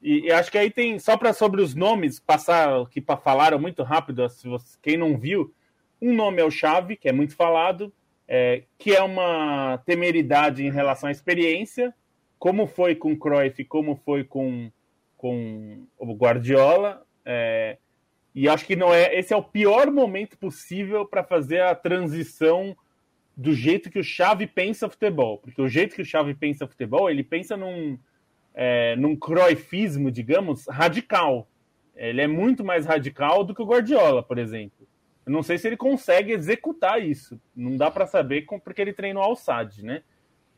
[0.00, 3.82] E, e, acho que aí tem, só para sobre os nomes, passar que falaram muito
[3.82, 5.52] rápido, se você, quem não viu,
[6.00, 7.92] um nome é o Chave, que é muito falado,
[8.32, 11.92] é, que é uma temeridade em relação à experiência,
[12.38, 14.70] como foi com Cruyff, como foi com,
[15.16, 17.04] com o Guardiola.
[17.26, 17.76] É,
[18.32, 19.18] e acho que não é.
[19.18, 22.76] Esse é o pior momento possível para fazer a transição
[23.36, 25.38] do jeito que o Xavi pensa futebol.
[25.38, 27.98] Porque o jeito que o Xavi pensa futebol, ele pensa num,
[28.54, 31.48] é, num Cruyffismo, digamos, radical.
[31.96, 34.86] Ele é muito mais radical do que o Guardiola, por exemplo.
[35.30, 37.40] Eu não sei se ele consegue executar isso.
[37.54, 40.02] Não dá para saber porque ele treinou ao SAD, né?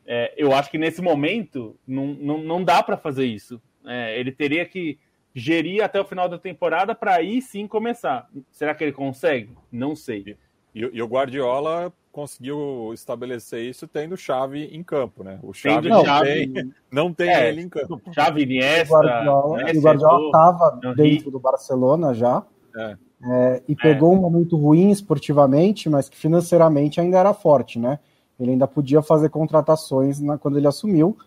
[0.03, 3.61] É, eu acho que nesse momento não, não, não dá para fazer isso.
[3.85, 4.97] É, ele teria que
[5.31, 8.27] gerir até o final da temporada para aí sim começar.
[8.51, 9.55] Será que ele consegue?
[9.71, 10.35] Não sei.
[10.73, 15.39] E, e, o Guardiola conseguiu estabelecer isso tendo chave em campo, né?
[15.43, 18.01] O chave não, chave, tem, não tem é, ele em campo.
[18.11, 18.91] Chave Iniesta.
[18.91, 22.43] O Guardiola estava dentro do Barcelona já.
[22.75, 24.17] É é, e pegou é.
[24.17, 27.99] um momento ruim esportivamente, mas que financeiramente ainda era forte, né?
[28.39, 31.17] Ele ainda podia fazer contratações na, quando ele assumiu.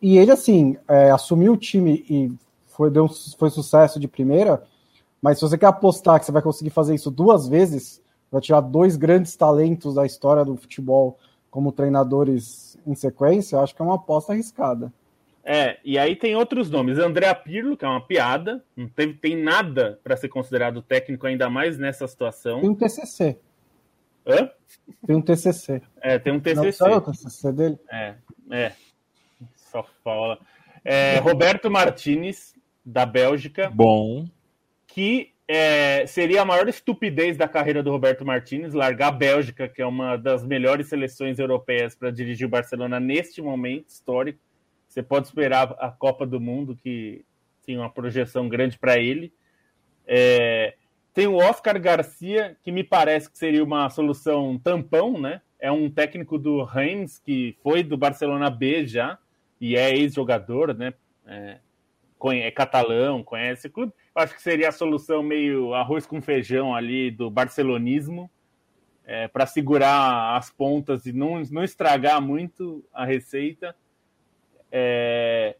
[0.00, 2.32] E ele, assim, é, assumiu o time e
[2.66, 4.62] foi, deu, foi sucesso de primeira,
[5.22, 8.60] mas se você quer apostar que você vai conseguir fazer isso duas vezes, vai tirar
[8.60, 11.18] dois grandes talentos da história do futebol
[11.50, 14.92] como treinadores em sequência, eu acho que é uma aposta arriscada.
[15.48, 16.98] É, e aí tem outros nomes.
[16.98, 21.48] André Pirlo, que é uma piada, não teve, tem nada para ser considerado técnico, ainda
[21.48, 22.60] mais nessa situação.
[22.60, 23.38] Tem um TCC.
[24.26, 24.50] Hã?
[25.06, 25.80] Tem um TCC.
[26.00, 26.82] É, tem um TCC.
[26.82, 27.78] Não, é o TCC dele?
[27.88, 28.14] É,
[28.50, 28.72] é.
[29.54, 30.40] Só fala.
[30.84, 32.52] É, Roberto Martinez,
[32.84, 33.70] da Bélgica.
[33.72, 34.26] Bom.
[34.84, 39.80] Que é, seria a maior estupidez da carreira do Roberto Martinez, largar a Bélgica, que
[39.80, 44.40] é uma das melhores seleções europeias para dirigir o Barcelona neste momento histórico
[44.96, 47.22] você pode esperar a Copa do Mundo, que
[47.66, 49.30] tem uma projeção grande para ele.
[50.06, 50.74] É,
[51.12, 55.42] tem o Oscar Garcia, que me parece que seria uma solução tampão, né?
[55.60, 59.18] É um técnico do Reims, que foi do Barcelona B já,
[59.60, 60.94] e é ex-jogador, né?
[61.26, 61.58] É,
[62.32, 63.92] é catalão, conhece o clube.
[64.14, 68.30] Acho que seria a solução meio arroz com feijão ali do barcelonismo,
[69.04, 73.76] é, para segurar as pontas e não, não estragar muito a receita.
[74.70, 75.56] É,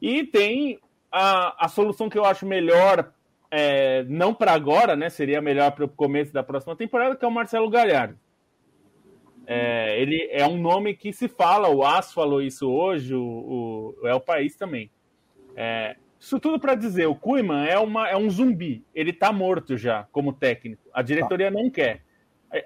[0.00, 0.78] e tem
[1.10, 3.12] a, a solução que eu acho melhor,
[3.50, 5.08] é, não para agora, né?
[5.08, 8.18] Seria melhor para o começo da próxima temporada, que é o Marcelo Galhardo.
[9.46, 14.06] É, ele é um nome que se fala, o As falou isso hoje, o, o
[14.06, 14.90] é o país também.
[15.56, 19.76] É, isso tudo para dizer, o Kuiman é, uma, é um zumbi, ele está morto
[19.76, 20.82] já como técnico.
[20.92, 22.02] A diretoria não quer.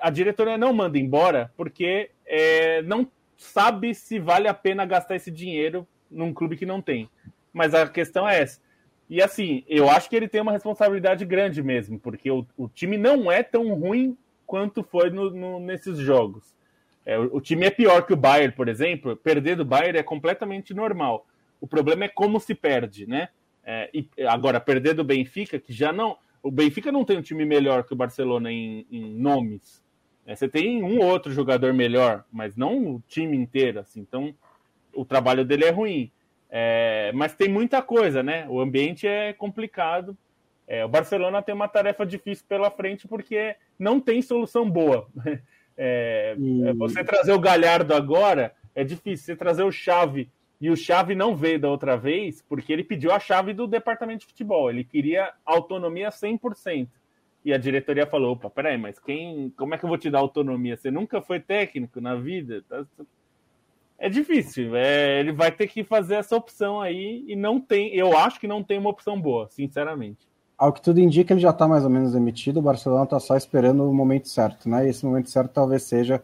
[0.00, 3.08] A diretoria não manda embora porque é, não
[3.42, 7.08] sabe se vale a pena gastar esse dinheiro num clube que não tem.
[7.52, 8.60] Mas a questão é essa.
[9.08, 12.96] E assim, eu acho que ele tem uma responsabilidade grande mesmo, porque o, o time
[12.96, 16.54] não é tão ruim quanto foi no, no, nesses jogos.
[17.04, 19.16] É, o, o, time é pior que o Bayern, por exemplo.
[19.16, 21.26] Perder do Bayern é completamente normal.
[21.60, 23.28] O problema é como se perde, né?
[23.64, 26.16] É, e agora, perder do Benfica, que já não.
[26.42, 29.82] O Benfica não tem um time melhor que o Barcelona em, em nomes.
[30.26, 33.80] É, você tem um ou outro jogador melhor, mas não o time inteiro.
[33.80, 34.34] Assim, então,
[34.94, 36.10] o trabalho dele é ruim.
[36.50, 38.46] É, mas tem muita coisa, né?
[38.48, 40.16] O ambiente é complicado.
[40.66, 45.08] É, o Barcelona tem uma tarefa difícil pela frente porque não tem solução boa.
[45.74, 49.24] É, é, você trazer o Galhardo agora é difícil.
[49.24, 50.28] Você trazer o Chave
[50.60, 54.20] e o Chave não veio da outra vez porque ele pediu a chave do departamento
[54.20, 54.68] de futebol.
[54.68, 56.88] Ele queria autonomia 100%.
[57.44, 60.18] E a diretoria falou: opa, peraí, mas quem, como é que eu vou te dar
[60.18, 60.76] autonomia?
[60.76, 62.62] Você nunca foi técnico na vida?
[62.68, 63.04] Tá, tá...
[63.98, 64.74] É difícil.
[64.74, 67.94] É, ele vai ter que fazer essa opção aí e não tem.
[67.94, 70.26] Eu acho que não tem uma opção boa, sinceramente.
[70.58, 72.58] Ao que tudo indica, ele já está mais ou menos demitido.
[72.58, 74.86] O Barcelona está só esperando o momento certo, né?
[74.86, 76.22] E esse momento certo talvez seja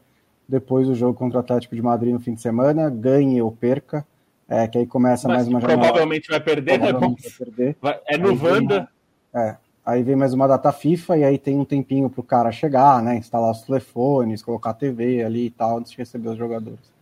[0.48, 4.06] depois do jogo contra o Atlético de Madrid no fim de semana, ganhe ou perca
[4.48, 5.60] é, que aí começa Mas mais uma.
[5.60, 6.88] Provavelmente vai perder, né?
[6.88, 7.76] Provavelmente vai perder.
[8.06, 8.88] É no Vanda.
[9.34, 9.56] é,
[9.88, 13.02] aí vem mais uma data FIFA e aí tem um tempinho para o cara chegar,
[13.02, 13.16] né?
[13.16, 16.92] Instalar os telefones, colocar a TV ali e tal, antes de receber os jogadores.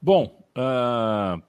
[0.00, 1.42] Bom, uh,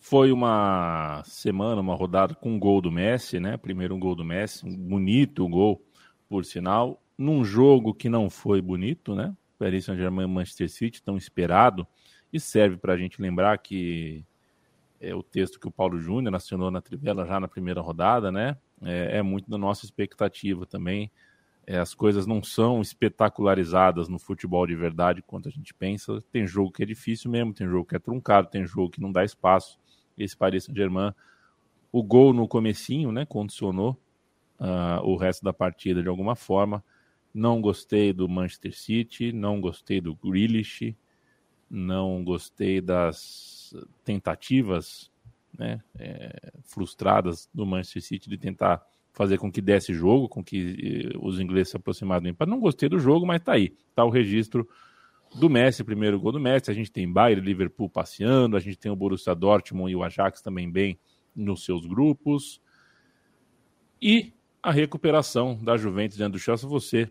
[0.00, 3.56] foi uma semana, uma rodada com um gol do Messi, né?
[3.56, 5.80] Primeiro um gol do Messi, um bonito gol,
[6.28, 9.32] por sinal, num jogo que não foi bonito, né?
[9.56, 11.86] Paris Saint-Germain e Manchester City, tão esperado.
[12.32, 14.24] E serve para a gente lembrar que
[15.00, 18.56] é o texto que o Paulo Júnior assinou na Trivela já na primeira rodada, né?
[18.82, 21.10] É, é muito da nossa expectativa também.
[21.66, 26.18] É, as coisas não são espetacularizadas no futebol de verdade quanto a gente pensa.
[26.32, 29.12] Tem jogo que é difícil mesmo, tem jogo que é truncado, tem jogo que não
[29.12, 29.78] dá espaço.
[30.16, 31.12] Esse Paris Saint-Germain,
[31.92, 34.00] o gol no comecinho, né, condicionou
[34.58, 36.82] uh, o resto da partida de alguma forma.
[37.34, 40.96] Não gostei do Manchester City, não gostei do Grealish,
[41.70, 45.10] não gostei das tentativas
[45.56, 48.82] né, é, frustradas do Manchester City de tentar
[49.12, 52.48] fazer com que desse jogo, com que eh, os ingleses se aproximassem do empate.
[52.48, 53.74] Não gostei do jogo, mas tá aí.
[53.92, 54.68] Tá o registro
[55.34, 56.70] do Messi, primeiro gol do Messi.
[56.70, 60.40] A gente tem Bayern, Liverpool passeando, a gente tem o Borussia Dortmund e o Ajax
[60.40, 61.00] também bem
[61.34, 62.60] nos seus grupos.
[64.00, 64.32] E
[64.62, 67.10] a recuperação da Juventus dentro do Chelsea, você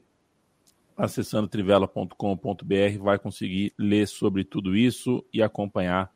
[0.96, 6.10] acessando trivela.com.br, vai conseguir ler sobre tudo isso e acompanhar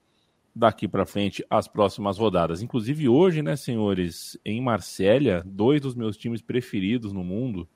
[0.55, 2.61] daqui para frente as próximas rodadas.
[2.61, 7.67] Inclusive hoje, né, senhores, em Marsella, dois dos meus times preferidos no mundo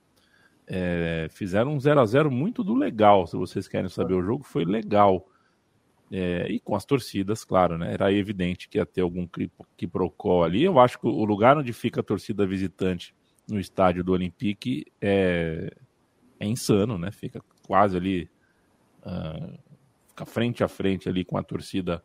[0.68, 3.28] é, fizeram um 0 a 0 muito do legal.
[3.28, 5.28] Se vocês querem saber, o jogo foi legal.
[6.12, 7.94] É, e com as torcidas, claro, né?
[7.94, 9.28] Era evidente que ia ter algum
[9.76, 10.64] quiprocó ali.
[10.64, 13.16] Eu acho que o lugar onde fica a torcida visitante
[13.48, 15.72] no estádio do Olympique é,
[16.40, 17.12] é insano, né?
[17.12, 18.30] Fica quase ali,
[19.02, 19.58] uh,
[20.10, 22.04] fica frente a frente ali com a torcida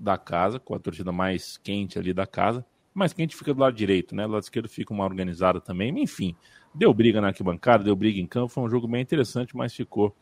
[0.00, 2.64] da casa, com a torcida mais quente ali da casa.
[2.94, 4.26] Mais quente fica do lado direito, né?
[4.26, 5.96] Do lado esquerdo fica uma organizada também.
[6.02, 6.34] Enfim,
[6.74, 8.48] deu briga na arquibancada, deu briga em campo.
[8.48, 10.16] Foi um jogo bem interessante, mas ficou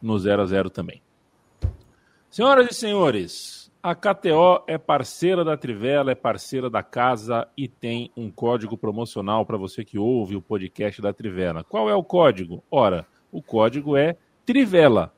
[0.00, 1.02] no 0 a 0 também.
[2.30, 8.12] Senhoras e senhores, a KTO é parceira da Trivela, é parceira da casa e tem
[8.16, 11.64] um código promocional para você que ouve o podcast da Trivela.
[11.64, 12.62] Qual é o código?
[12.70, 15.14] Ora, o código é Trivela,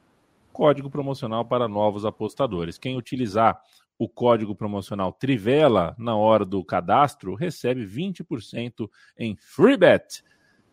[0.53, 2.79] código promocional para novos apostadores.
[2.79, 3.61] Quem utilizar
[4.01, 10.25] o código promocional Trivela na hora do cadastro recebe 20% em free bet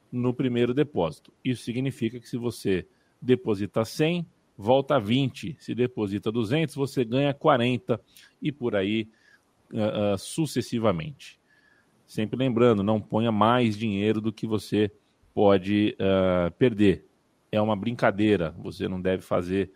[0.10, 1.34] no primeiro depósito.
[1.44, 2.88] Isso significa que se você
[3.22, 4.26] deposita 100,
[4.58, 5.58] volta 20.
[5.60, 8.00] Se deposita 200, você ganha 40
[8.42, 9.10] e por aí
[9.74, 11.38] uh, sucessivamente.
[12.06, 14.90] Sempre lembrando, não ponha mais dinheiro do que você
[15.34, 17.06] pode uh, perder.
[17.52, 19.70] É uma brincadeira, você não deve fazer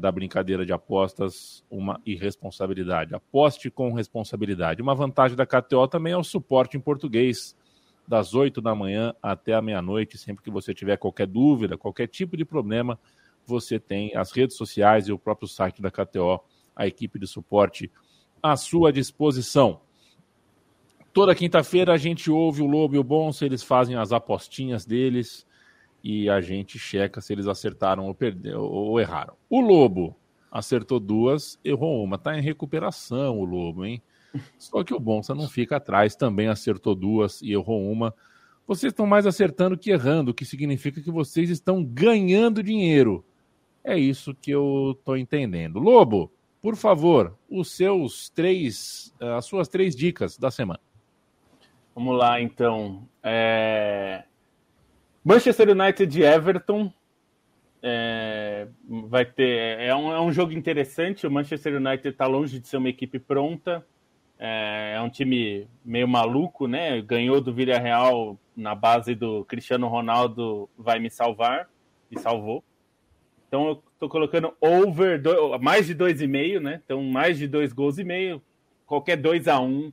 [0.00, 3.14] da brincadeira de apostas uma irresponsabilidade.
[3.14, 4.82] Aposte com responsabilidade.
[4.82, 7.56] Uma vantagem da KTO também é o suporte em português
[8.08, 12.36] das 8 da manhã até a meia-noite, sempre que você tiver qualquer dúvida, qualquer tipo
[12.36, 12.98] de problema,
[13.46, 16.40] você tem as redes sociais e o próprio site da KTO,
[16.74, 17.88] a equipe de suporte
[18.42, 19.80] à sua disposição.
[21.12, 25.46] Toda quinta-feira a gente ouve o Lobo e o Bonso, eles fazem as apostinhas deles
[26.02, 29.34] e a gente checa se eles acertaram ou, perderam, ou erraram.
[29.48, 30.16] O Lobo
[30.50, 32.16] acertou duas, errou uma.
[32.16, 34.02] Está em recuperação o Lobo, hein?
[34.58, 38.14] Só que o Bonsa não fica atrás, também acertou duas e errou uma.
[38.66, 43.24] Vocês estão mais acertando que errando, o que significa que vocês estão ganhando dinheiro.
[43.82, 45.78] É isso que eu estou entendendo.
[45.78, 46.30] Lobo,
[46.62, 50.80] por favor, os seus três, eh, as suas três dicas da semana.
[51.94, 53.08] Vamos lá, então.
[53.22, 54.24] É...
[55.24, 56.92] Manchester United e Everton.
[57.82, 58.68] É...
[59.08, 59.80] vai ter.
[59.80, 61.26] É um, é um jogo interessante.
[61.26, 63.84] O Manchester United está longe de ser uma equipe pronta.
[64.38, 67.00] É, é um time meio maluco, né?
[67.02, 71.68] Ganhou do Villarreal na base do Cristiano Ronaldo vai me salvar
[72.10, 72.64] e salvou.
[73.48, 76.80] Então eu tô colocando over do, mais de dois e meio, né?
[76.84, 78.42] Então mais de dois gols e meio.
[78.86, 79.92] Qualquer 2 a 1 um,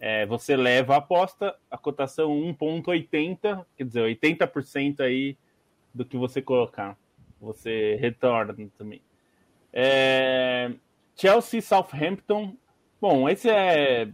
[0.00, 5.36] é, você leva a aposta, a cotação 1,80, quer dizer, 80% aí
[5.94, 6.96] do que você colocar.
[7.38, 9.02] Você retorna também.
[9.72, 10.72] É,
[11.14, 12.56] Chelsea Southampton.
[12.98, 14.08] Bom, esse é,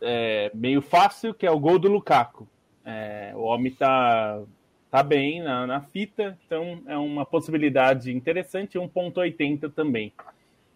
[0.00, 2.48] é, meio fácil, que é o gol do Lukaku.
[2.84, 4.42] É, o homem tá,
[4.90, 10.12] tá bem na, na fita, então é uma possibilidade interessante, 1,80 também.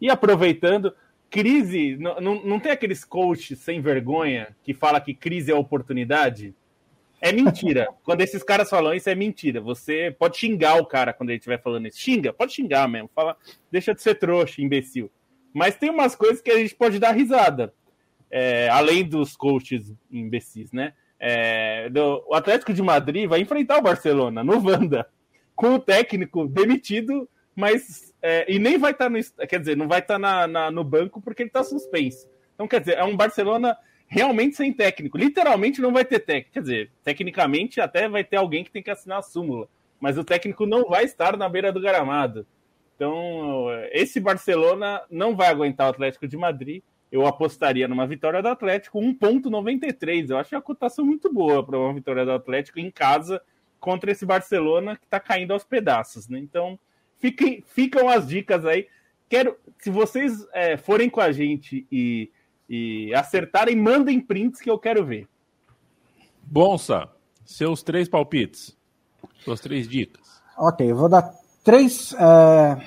[0.01, 0.95] E aproveitando,
[1.35, 6.55] crise, não, não, não tem aqueles coaches sem vergonha que fala que crise é oportunidade?
[7.21, 7.89] É mentira.
[8.05, 9.61] quando esses caras falam isso, é mentira.
[9.61, 11.99] Você pode xingar o cara quando ele estiver falando isso.
[11.99, 13.11] Xinga, pode xingar mesmo.
[13.13, 13.37] Fala,
[13.69, 15.11] deixa de ser trouxa, imbecil.
[15.53, 17.75] Mas tem umas coisas que a gente pode dar risada.
[18.31, 20.93] É, além dos coaches imbecis, né?
[21.19, 25.09] É, do, o Atlético de Madrid vai enfrentar o Barcelona no Vanda,
[25.57, 29.47] com o técnico demitido, mas é, e nem vai estar tá no.
[29.47, 32.29] Quer dizer, não vai estar tá na, na, no banco porque ele está suspenso.
[32.55, 35.19] Então, quer dizer, é um Barcelona realmente sem técnico.
[35.19, 36.53] Literalmente não vai ter técnico.
[36.53, 39.69] Quer dizer, tecnicamente até vai ter alguém que tem que assinar a súmula,
[40.01, 42.47] mas o técnico não vai estar na beira do gramado.
[42.97, 46.83] Então, esse Barcelona não vai aguentar o Atlético de Madrid.
[47.11, 50.31] Eu apostaria numa vitória do Atlético 1,93.
[50.31, 53.43] Eu acho a cotação muito boa para uma vitória do Atlético em casa
[53.81, 56.29] contra esse Barcelona que está caindo aos pedaços.
[56.29, 56.39] Né?
[56.39, 56.79] Então,
[57.19, 58.87] fiquem, ficam as dicas aí.
[59.29, 62.31] Quero, se vocês é, forem com a gente e
[62.69, 65.29] e acertarem, mandem prints que eu quero ver.
[66.43, 67.09] Bonsa,
[67.45, 68.77] seus três palpites,
[69.45, 70.43] suas três dicas.
[70.57, 72.81] Ok, eu vou dar três é,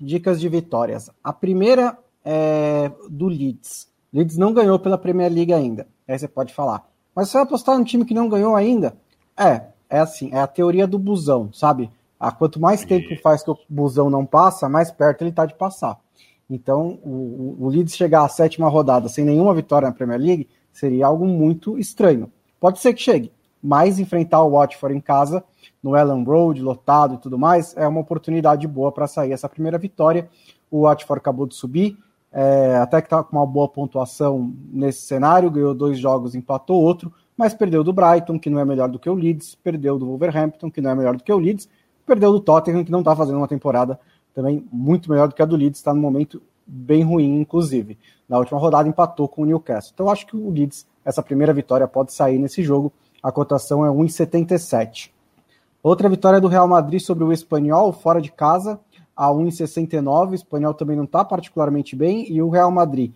[0.00, 1.10] dicas de vitórias.
[1.22, 3.88] A primeira é do Leeds.
[4.12, 5.86] Leeds não ganhou pela Premier League ainda.
[6.06, 6.88] Aí você pode falar.
[7.14, 8.96] Mas você vai apostar num time que não ganhou ainda?
[9.36, 11.90] É, é assim, é a teoria do busão, sabe?
[12.26, 15.54] Ah, quanto mais tempo faz que o busão não passa, mais perto ele está de
[15.54, 15.98] passar.
[16.48, 21.06] Então, o, o Leeds chegar à sétima rodada sem nenhuma vitória na Premier League seria
[21.06, 22.32] algo muito estranho.
[22.58, 23.30] Pode ser que chegue,
[23.62, 25.44] mas enfrentar o Watford em casa,
[25.82, 29.76] no Ellen Road, lotado e tudo mais, é uma oportunidade boa para sair essa primeira
[29.76, 30.26] vitória.
[30.70, 31.98] O Watford acabou de subir,
[32.32, 37.12] é, até que está com uma boa pontuação nesse cenário, ganhou dois jogos, empatou outro,
[37.36, 40.70] mas perdeu do Brighton, que não é melhor do que o Leeds, perdeu do Wolverhampton,
[40.70, 41.68] que não é melhor do que o Leeds,
[42.04, 43.98] perdeu do Tottenham, que não está fazendo uma temporada
[44.34, 47.98] também muito melhor do que a do Leeds, está no momento bem ruim, inclusive.
[48.28, 49.92] Na última rodada empatou com o Newcastle.
[49.94, 52.92] Então acho que o Leeds, essa primeira vitória pode sair nesse jogo.
[53.22, 55.10] A cotação é 1,77.
[55.82, 58.80] Outra vitória do Real Madrid sobre o Espanhol, fora de casa,
[59.14, 60.30] a 1,69.
[60.30, 62.30] O Espanhol também não está particularmente bem.
[62.30, 63.14] E o Real Madrid,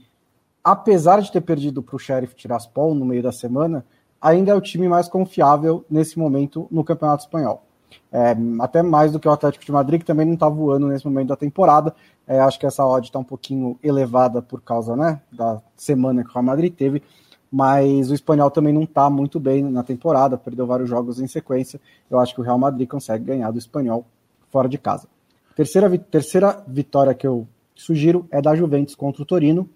[0.62, 3.84] apesar de ter perdido para o Sheriff Tiraspol no meio da semana,
[4.20, 7.67] ainda é o time mais confiável nesse momento no Campeonato Espanhol.
[8.10, 11.04] É, até mais do que o Atlético de Madrid, que também não está voando nesse
[11.06, 11.94] momento da temporada.
[12.26, 16.30] É, acho que essa odd está um pouquinho elevada por causa né, da semana que
[16.30, 17.02] o Real Madrid teve,
[17.50, 21.80] mas o espanhol também não está muito bem na temporada, perdeu vários jogos em sequência.
[22.10, 24.06] Eu acho que o Real Madrid consegue ganhar do espanhol
[24.50, 25.08] fora de casa.
[25.54, 29.68] Terceira, terceira vitória que eu sugiro é da Juventus contra o Torino.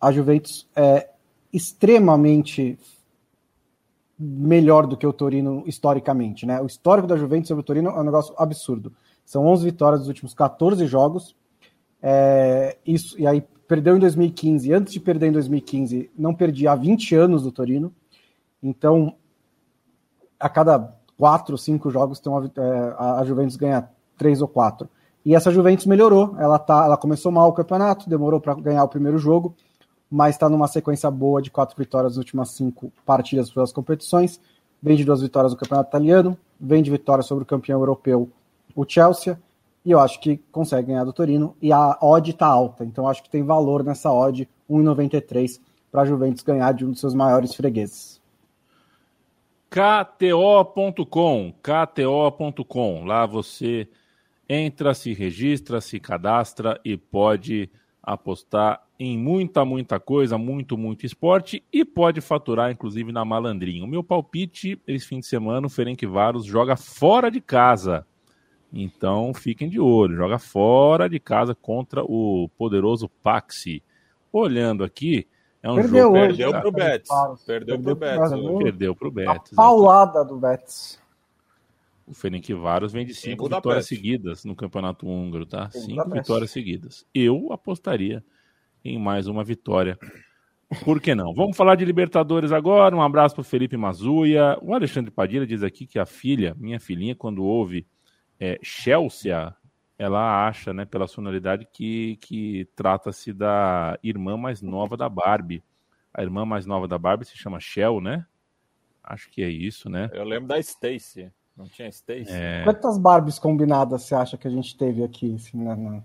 [0.00, 1.08] A Juventus é
[1.52, 2.78] extremamente
[4.18, 6.60] melhor do que o Torino historicamente, né?
[6.60, 8.92] O histórico da Juventus sobre o Torino é um negócio absurdo.
[9.24, 11.34] São 11 vitórias dos últimos 14 jogos.
[12.02, 14.72] É, isso, e aí perdeu em 2015.
[14.72, 17.92] Antes de perder em 2015, não perdia há 20 anos do Torino.
[18.62, 19.14] Então,
[20.38, 24.88] a cada 4 ou 5 jogos, tem uma, é, a Juventus ganha 3 ou 4.
[25.24, 26.36] E essa Juventus melhorou.
[26.38, 29.56] Ela, tá, ela começou mal o campeonato, demorou para ganhar o primeiro jogo
[30.10, 34.40] mas está numa sequência boa de quatro vitórias nas últimas cinco partidas pelas competições.
[34.82, 38.30] Vem de duas vitórias no Campeonato Italiano, vem de vitória sobre o campeão europeu,
[38.74, 39.38] o Chelsea,
[39.84, 41.56] e eu acho que consegue ganhar do Torino.
[41.60, 46.04] E a odd está alta, então acho que tem valor nessa odd 1,93 para a
[46.04, 48.20] Juventus ganhar de um dos seus maiores fregueses.
[49.70, 53.04] KTO.com, KTO.com.
[53.04, 53.88] Lá você
[54.48, 57.68] entra, se registra, se cadastra e pode
[58.02, 63.84] apostar em muita, muita coisa, muito, muito esporte e pode faturar, inclusive, na malandrinha.
[63.84, 68.06] O meu palpite esse fim de semana, o Ferencváros joga fora de casa.
[68.72, 73.82] Então fiquem de olho, joga fora de casa contra o poderoso Paxi.
[74.32, 75.28] Olhando aqui,
[75.62, 76.14] é um perdeu jogo.
[76.14, 77.10] Perdeu para o Betis.
[77.46, 78.58] Perdeu para o Betis.
[78.58, 79.52] Perdeu para o Betis.
[79.52, 81.00] A paulada do Betis.
[82.06, 85.70] O Ferencváros vem de cinco vitórias seguidas no campeonato húngaro, tá?
[85.70, 87.06] Cinco vitórias seguidas.
[87.14, 88.22] Eu apostaria
[88.84, 89.98] em mais uma vitória
[90.82, 91.32] Por que não?
[91.34, 92.96] Vamos falar de Libertadores agora.
[92.96, 94.58] Um abraço para Felipe Mazuia.
[94.62, 97.86] O Alexandre Padilha diz aqui que a filha, minha filhinha, quando ouve
[98.40, 99.54] é, Chelsea,
[99.98, 105.62] ela acha, né, pela sonoridade, que, que trata-se da irmã mais nova da Barbie.
[106.12, 108.26] A irmã mais nova da Barbie se chama Shell, né?
[109.02, 110.08] Acho que é isso, né?
[110.12, 111.30] Eu lembro da Stacy.
[111.56, 112.32] Não tinha Stacy?
[112.32, 112.64] É...
[112.64, 116.02] Quantas Barbies combinadas você acha que a gente teve aqui assim, na, na,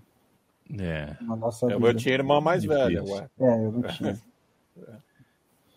[0.78, 1.16] é.
[1.20, 1.90] na nossa eu, vida?
[1.90, 3.28] Eu tinha irmã mais velha, ué.
[3.38, 4.20] É, eu não tinha.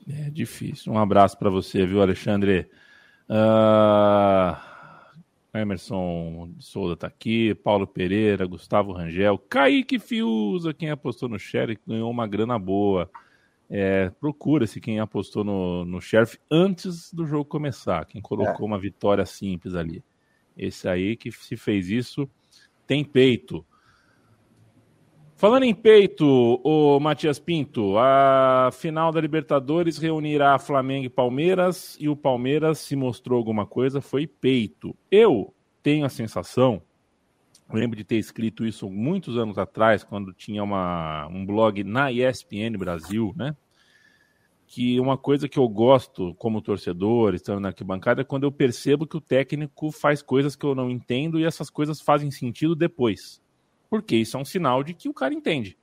[0.09, 0.91] É difícil.
[0.91, 2.69] Um abraço para você, viu, Alexandre?
[3.29, 4.73] Uh...
[5.53, 12.09] Emerson Souza tá aqui, Paulo Pereira, Gustavo Rangel, Kaique Fiuza, quem apostou no Sheriff ganhou
[12.09, 13.09] uma grana boa.
[13.69, 18.67] É, Procura-se quem apostou no, no Sheriff antes do jogo começar, quem colocou é.
[18.67, 20.03] uma vitória simples ali.
[20.57, 22.27] Esse aí que se fez isso
[22.87, 23.63] tem peito.
[25.43, 26.25] Falando em peito,
[26.63, 32.95] o Matias Pinto, a final da Libertadores reunirá Flamengo e Palmeiras e o Palmeiras se
[32.95, 34.95] mostrou alguma coisa, foi peito.
[35.11, 36.81] Eu tenho a sensação,
[37.69, 42.77] lembro de ter escrito isso muitos anos atrás, quando tinha uma, um blog na ESPN
[42.77, 43.53] Brasil, né?
[44.65, 49.05] Que uma coisa que eu gosto como torcedor, estando na arquibancada, é quando eu percebo
[49.05, 53.42] que o técnico faz coisas que eu não entendo e essas coisas fazem sentido depois
[53.93, 55.77] porque isso é um sinal de que o cara entende.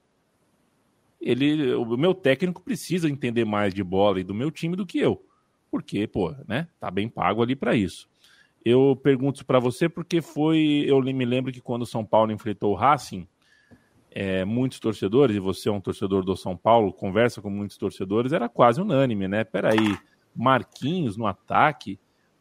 [1.21, 4.99] Ele, o meu técnico precisa entender mais de bola e do meu time do que
[4.99, 5.25] eu,
[5.71, 8.09] porque, pô, né, tá bem pago ali para isso.
[8.65, 12.73] Eu pergunto para você porque foi, eu me lembro que quando o São Paulo enfrentou
[12.73, 13.29] o Racing,
[14.11, 18.33] é, muitos torcedores, e você é um torcedor do São Paulo, conversa com muitos torcedores,
[18.33, 19.45] era quase unânime, né?
[19.45, 19.97] Peraí,
[20.35, 21.97] Marquinhos no ataque,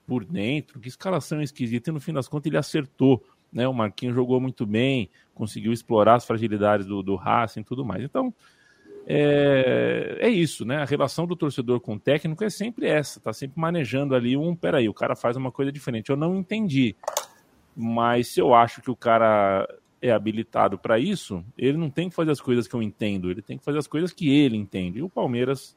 [0.08, 3.24] por dentro, que escalação esquisita, e no fim das contas ele acertou.
[3.52, 3.68] Né?
[3.68, 8.04] O Marquinhos jogou muito bem, conseguiu explorar as fragilidades do, do Racing e tudo mais.
[8.04, 8.34] Então,
[9.08, 10.78] é, é, isso, né?
[10.78, 14.56] A relação do torcedor com o técnico é sempre essa, tá sempre manejando ali um,
[14.56, 16.10] peraí, o cara faz uma coisa diferente.
[16.12, 16.95] Eu não entendi,
[17.76, 19.68] mas se eu acho que o cara
[20.02, 23.41] é habilitado para isso, ele não tem que fazer as coisas que eu entendo, ele
[23.41, 25.00] tem que fazer as coisas que ele entende.
[25.00, 25.76] E o Palmeiras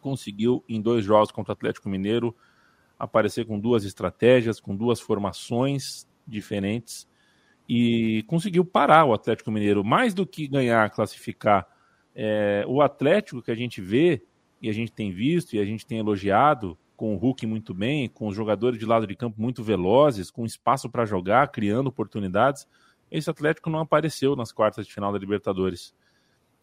[0.00, 2.34] conseguiu, em dois jogos contra o Atlético Mineiro,
[2.98, 7.08] aparecer com duas estratégias, com duas formações, diferentes
[7.68, 9.84] e conseguiu parar o Atlético Mineiro.
[9.84, 11.66] Mais do que ganhar, classificar,
[12.14, 14.22] é, o Atlético que a gente vê
[14.60, 18.10] e a gente tem visto e a gente tem elogiado, com o Hulk muito bem,
[18.10, 22.68] com os jogadores de lado de campo muito velozes, com espaço para jogar, criando oportunidades.
[23.10, 25.94] Esse Atlético não apareceu nas quartas de final da Libertadores.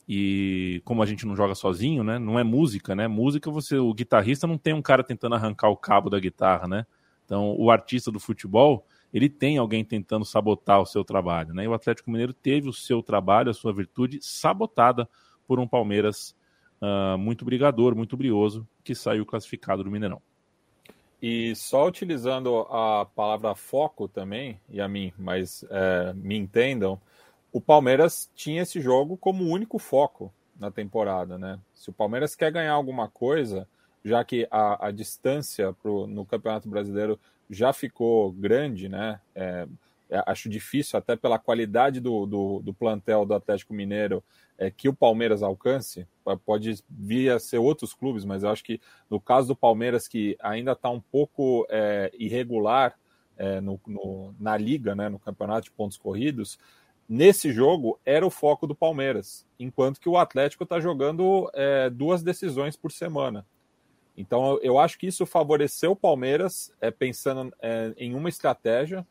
[0.08, 2.20] E como a gente não joga sozinho, né?
[2.20, 3.08] Não é música, né?
[3.08, 6.86] Música você, o guitarrista não tem um cara tentando arrancar o cabo da guitarra, né?
[7.26, 11.54] Então, o artista do futebol, ele tem alguém tentando sabotar o seu trabalho.
[11.54, 11.64] Né?
[11.64, 15.08] E o Atlético Mineiro teve o seu trabalho, a sua virtude sabotada
[15.48, 16.36] por um Palmeiras
[16.82, 20.22] uh, muito brigador, muito brioso, que saiu classificado do Mineirão.
[21.22, 27.02] E só utilizando a palavra foco também, e a mim, mas é, me entendam,
[27.52, 31.60] o Palmeiras tinha esse jogo como único foco na temporada, né?
[31.74, 33.68] Se o Palmeiras quer ganhar alguma coisa,
[34.06, 37.20] já que a, a distância pro, no Campeonato Brasileiro
[37.50, 39.20] já ficou grande, né?
[39.36, 39.68] É,
[40.10, 44.24] é, acho difícil, até pela qualidade do, do, do plantel do Atlético Mineiro,
[44.58, 46.08] é, que o Palmeiras alcance.
[46.46, 48.80] Pode vir a ser outros clubes, mas eu acho que
[49.10, 52.98] no caso do Palmeiras, que ainda está um pouco é, irregular
[53.38, 56.58] é, no, no, na liga, né, no campeonato de pontos corridos,
[57.08, 62.24] nesse jogo era o foco do Palmeiras, enquanto que o Atlético está jogando é, duas
[62.24, 63.46] decisões por semana.
[64.18, 69.06] Então, eu acho que isso favoreceu o Palmeiras, é, pensando é, em uma estratégia,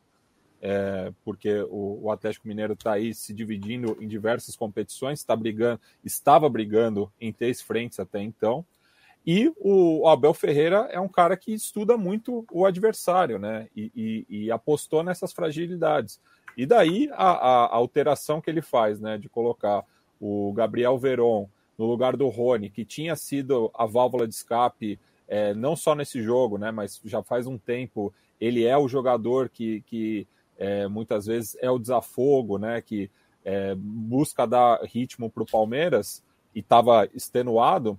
[0.60, 5.80] é, porque o, o, Atlético Mineiro está aí se dividindo em diversas competições, está brigando,
[6.04, 8.66] estava brigando em três frentes até então.
[9.24, 13.68] E o, o Abel Ferreira é um cara que estuda muito o adversário, né?
[13.76, 16.20] E, e, e apostou nessas fragilidades.
[16.56, 19.18] E daí a, a, a alteração que ele faz, né?
[19.18, 19.84] De colocar
[20.20, 21.48] o Gabriel Veron
[21.78, 24.98] no lugar do Rony, que tinha sido a válvula de escape
[25.28, 28.12] é, não só nesse jogo, né, mas já faz um tempo.
[28.40, 30.26] Ele é o jogador que, que
[30.58, 33.10] é, muitas vezes é o desafogo, né, que
[33.44, 36.22] é, busca dar ritmo para o Palmeiras
[36.54, 37.98] e estava extenuado.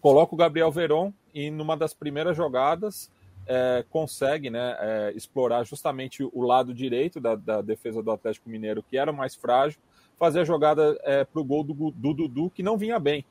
[0.00, 3.10] Coloca o Gabriel Veron e numa das primeiras jogadas
[3.46, 8.82] é, consegue né, é, explorar justamente o lado direito da, da, defesa do Atlético Mineiro,
[8.82, 9.80] que era mais frágil,
[10.18, 13.24] fazer a jogada é, para o gol do, do Dudu, que não vinha bem.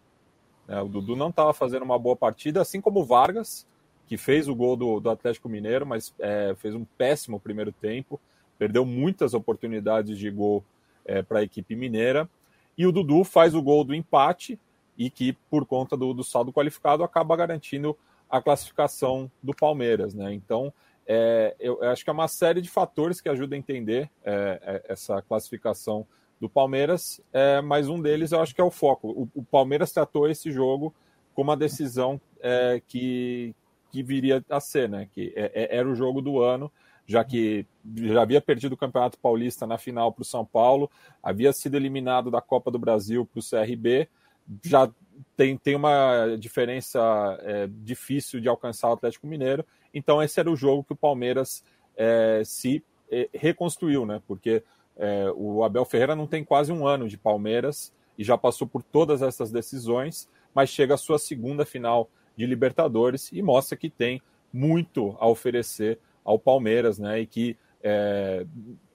[0.67, 3.67] É, o Dudu não estava fazendo uma boa partida, assim como o Vargas,
[4.07, 8.19] que fez o gol do, do Atlético Mineiro, mas é, fez um péssimo primeiro tempo,
[8.57, 10.63] perdeu muitas oportunidades de gol
[11.05, 12.29] é, para a equipe mineira.
[12.77, 14.59] E o Dudu faz o gol do empate,
[14.97, 17.95] e que, por conta do, do saldo qualificado, acaba garantindo
[18.29, 20.13] a classificação do Palmeiras.
[20.13, 20.33] Né?
[20.33, 20.73] Então,
[21.05, 24.91] é, eu, acho que é uma série de fatores que ajuda a entender é, é,
[24.91, 26.05] essa classificação
[26.39, 29.09] do Palmeiras, é, mas um deles eu acho que é o foco.
[29.09, 30.93] O, o Palmeiras tratou esse jogo
[31.33, 33.55] como uma decisão é, que,
[33.91, 35.07] que viria a ser, né?
[35.13, 36.71] que é, era o jogo do ano,
[37.05, 37.65] já que
[37.95, 40.91] já havia perdido o Campeonato Paulista na final para o São Paulo,
[41.23, 44.09] havia sido eliminado da Copa do Brasil para o CRB,
[44.63, 44.89] já
[45.35, 46.99] tem, tem uma diferença
[47.41, 49.65] é, difícil de alcançar o Atlético Mineiro.
[49.93, 51.63] Então, esse era o jogo que o Palmeiras
[51.95, 54.21] é, se é, reconstruiu, né?
[54.27, 54.63] Porque
[54.97, 58.81] é, o Abel Ferreira não tem quase um ano de Palmeiras e já passou por
[58.81, 64.21] todas essas decisões, mas chega à sua segunda final de Libertadores e mostra que tem
[64.51, 67.21] muito a oferecer ao Palmeiras, né?
[67.21, 68.45] E que é,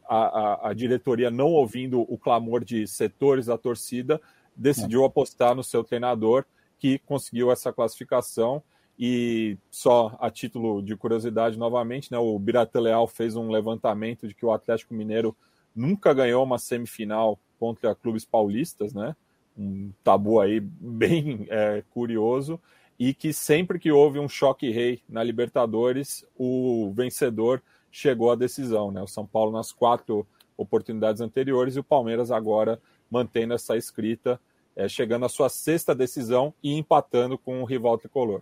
[0.09, 4.21] a, a, a diretoria, não ouvindo o clamor de setores da torcida,
[4.57, 6.45] decidiu apostar no seu treinador,
[6.79, 8.63] que conseguiu essa classificação.
[8.99, 14.35] E só a título de curiosidade, novamente, né, o Birata Leal fez um levantamento de
[14.35, 15.35] que o Atlético Mineiro
[15.75, 19.15] nunca ganhou uma semifinal contra clubes paulistas, né?
[19.57, 22.61] Um tabu aí bem é, curioso.
[22.99, 28.91] E que sempre que houve um choque rei na Libertadores, o vencedor chegou à decisão,
[28.91, 29.03] né?
[29.03, 34.41] O São Paulo nas quatro oportunidades anteriores e o Palmeiras agora mantendo essa escrita,
[34.75, 38.41] é, chegando à sua sexta decisão e empatando com o rival tricolor.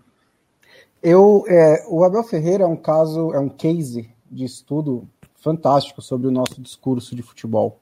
[1.02, 5.08] Eu, é, o Abel Ferreira é um caso, é um case de estudo
[5.40, 7.78] fantástico sobre o nosso discurso de futebol,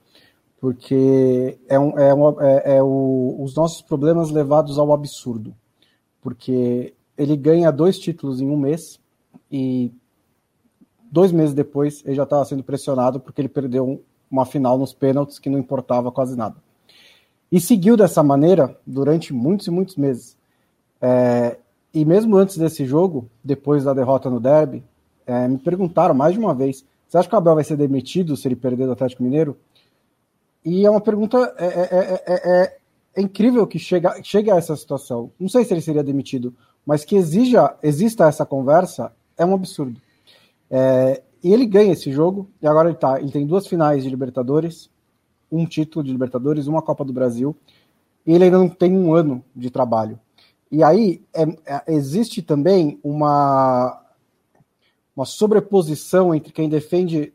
[0.59, 5.53] porque é, um, é, um, é, é o, os nossos problemas levados ao absurdo,
[6.21, 8.99] porque ele ganha dois títulos em um mês
[9.51, 9.91] e
[11.11, 15.39] dois meses depois ele já estava sendo pressionado porque ele perdeu uma final nos pênaltis
[15.39, 16.55] que não importava quase nada.
[17.51, 20.37] E seguiu dessa maneira durante muitos e muitos meses.
[21.01, 21.57] É,
[21.93, 24.83] e mesmo antes desse jogo, depois da derrota no derby,
[25.25, 28.37] é, me perguntaram mais de uma vez: você acha que o Abel vai ser demitido
[28.37, 29.57] se ele perder do Atlético Mineiro?
[30.63, 31.55] E é uma pergunta.
[31.57, 32.79] É, é, é,
[33.15, 35.31] é incrível que chega, chegue a essa situação.
[35.39, 36.55] Não sei se ele seria demitido,
[36.85, 39.99] mas que exija, exista essa conversa é um absurdo.
[41.43, 44.87] e ele ganha esse jogo, e agora ele, tá, ele tem duas finais de Libertadores,
[45.51, 47.55] um título de Libertadores, uma Copa do Brasil,
[48.23, 50.19] e ele ainda não tem um ano de trabalho.
[50.71, 53.99] E aí é, é, existe também uma,
[55.19, 57.33] uma sobreposição entre quem defende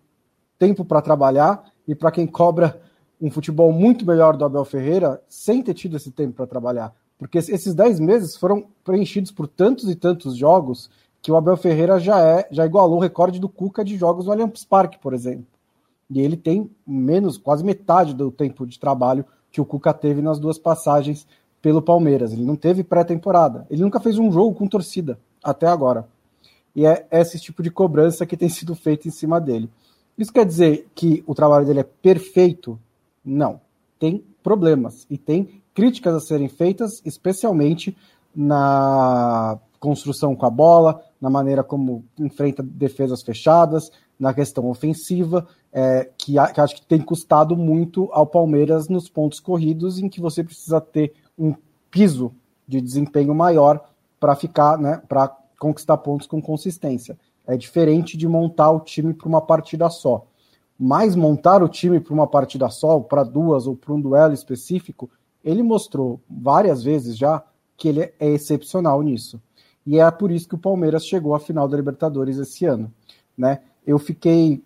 [0.59, 2.81] tempo para trabalhar e para quem cobra
[3.21, 6.95] um futebol muito melhor do Abel Ferreira sem ter tido esse tempo para trabalhar.
[7.19, 12.01] Porque esses 10 meses foram preenchidos por tantos e tantos jogos que o Abel Ferreira
[12.01, 15.47] já é já igualou o recorde do Cuca de jogos no Allianz Parque, por exemplo.
[16.09, 20.39] E ele tem menos, quase metade do tempo de trabalho que o Cuca teve nas
[20.39, 21.27] duas passagens
[21.61, 22.33] pelo Palmeiras.
[22.33, 23.67] Ele não teve pré-temporada.
[23.69, 26.09] Ele nunca fez um jogo com torcida até agora.
[26.75, 29.71] E é esse tipo de cobrança que tem sido feita em cima dele.
[30.19, 32.79] Isso quer dizer que o trabalho dele é perfeito?
[33.25, 33.61] Não.
[33.99, 37.97] Tem problemas e tem críticas a serem feitas, especialmente
[38.35, 46.09] na construção com a bola, na maneira como enfrenta defesas fechadas, na questão ofensiva, é,
[46.17, 50.43] que, que acho que tem custado muito ao Palmeiras nos pontos corridos, em que você
[50.43, 51.55] precisa ter um
[51.91, 52.33] piso
[52.67, 53.85] de desempenho maior
[54.19, 57.19] para ficar, né, para conquistar pontos com consistência.
[57.47, 60.27] É diferente de montar o time para uma partida só.
[60.79, 65.11] Mas montar o time para uma partida só, para duas ou para um duelo específico,
[65.43, 67.43] ele mostrou várias vezes já
[67.79, 69.41] que ele é excepcional nisso.
[69.87, 72.93] E é por isso que o Palmeiras chegou à final da Libertadores esse ano.
[73.37, 73.61] Né?
[73.87, 74.63] Eu fiquei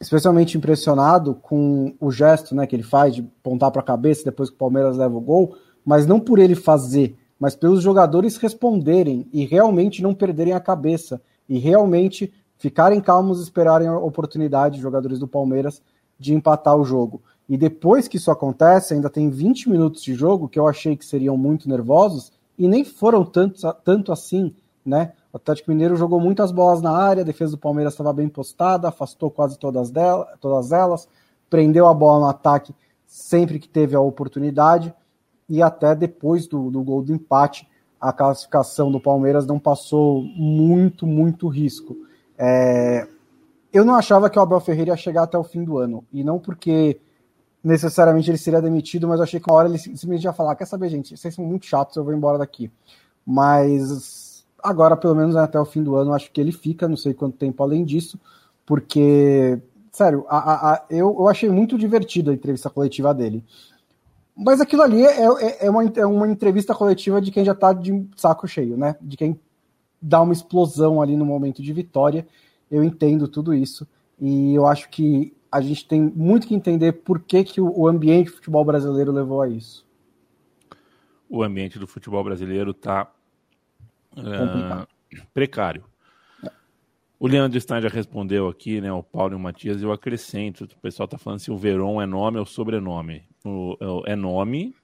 [0.00, 4.48] especialmente impressionado com o gesto né, que ele faz de pontar para a cabeça depois
[4.48, 9.28] que o Palmeiras leva o gol, mas não por ele fazer, mas pelos jogadores responderem
[9.32, 15.18] e realmente não perderem a cabeça e realmente ficarem calmos e esperarem a oportunidade, jogadores
[15.18, 15.80] do Palmeiras,
[16.18, 17.22] de empatar o jogo.
[17.48, 21.04] E depois que isso acontece, ainda tem 20 minutos de jogo que eu achei que
[21.04, 25.12] seriam muito nervosos e nem foram tanto, tanto assim, né?
[25.32, 28.88] O Atlético Mineiro jogou muitas bolas na área, a defesa do Palmeiras estava bem postada,
[28.88, 31.08] afastou quase todas, dela, todas elas,
[31.48, 32.74] prendeu a bola no ataque
[33.06, 34.94] sempre que teve a oportunidade,
[35.48, 37.68] e até depois do, do gol do empate,
[38.00, 41.96] a classificação do Palmeiras não passou muito, muito risco.
[42.36, 43.06] É,
[43.72, 46.22] eu não achava que o Abel Ferreira ia chegar até o fim do ano, e
[46.22, 47.00] não porque
[47.62, 50.66] necessariamente ele seria demitido, mas eu achei que uma hora ele simplesmente ia falar: quer
[50.66, 52.70] saber, gente, vocês são muito chatos, eu vou embora daqui.
[53.26, 54.28] Mas
[54.62, 57.36] Agora, pelo menos até o fim do ano, acho que ele fica, não sei quanto
[57.36, 58.18] tempo além disso,
[58.66, 59.58] porque,
[59.92, 63.44] sério, a, a, a, eu, eu achei muito divertida a entrevista coletiva dele.
[64.40, 67.72] Mas aquilo ali é, é, é, uma, é uma entrevista coletiva de quem já está
[67.72, 68.94] de saco cheio, né?
[69.02, 69.36] De quem
[70.00, 72.24] dá uma explosão ali no momento de vitória.
[72.70, 73.84] Eu entendo tudo isso.
[74.20, 78.30] E eu acho que a gente tem muito que entender por que, que o ambiente
[78.30, 79.84] do futebol brasileiro levou a isso.
[81.28, 83.10] O ambiente do futebol brasileiro está
[84.16, 84.86] uh,
[85.34, 85.84] precário.
[87.20, 88.92] O Leandro Stein já respondeu aqui, né?
[88.92, 90.64] O Paulo e o Matias, eu acrescento.
[90.64, 93.24] O pessoal está falando se o Veron é nome ou sobrenome.
[93.44, 94.74] O, é nome,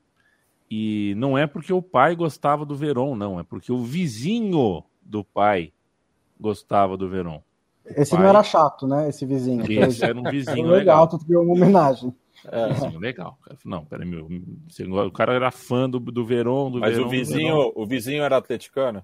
[0.71, 3.39] e não é porque o pai gostava do Veron, não.
[3.39, 5.73] É porque o vizinho do pai
[6.41, 7.43] gostava do Veron.
[7.85, 8.21] Esse pai...
[8.21, 9.09] não era chato, né?
[9.09, 9.65] Esse vizinho.
[9.71, 11.05] Esse era um vizinho legal.
[11.05, 11.09] legal.
[11.09, 12.13] Tu criou uma homenagem.
[12.51, 12.73] É.
[12.73, 13.39] Vizinho legal.
[13.65, 14.27] Não, peraí, meu.
[15.07, 16.71] O cara era fã do, do Veron.
[16.71, 19.03] Do Mas Verón, o vizinho, o vizinho era atleticano?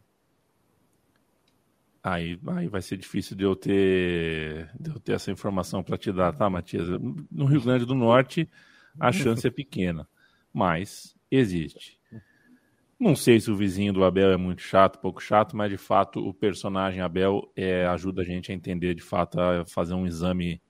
[2.02, 6.10] Aí, aí vai ser difícil de eu ter, de eu ter essa informação para te
[6.10, 6.88] dar, tá, Matias?
[7.30, 8.48] No Rio Grande do Norte,
[8.98, 10.08] a chance é pequena,
[10.52, 12.00] mas existe.
[12.98, 16.20] Não sei se o vizinho do Abel é muito chato, pouco chato, mas de fato
[16.20, 20.60] o personagem Abel é, ajuda a gente a entender, de fato, a fazer um exame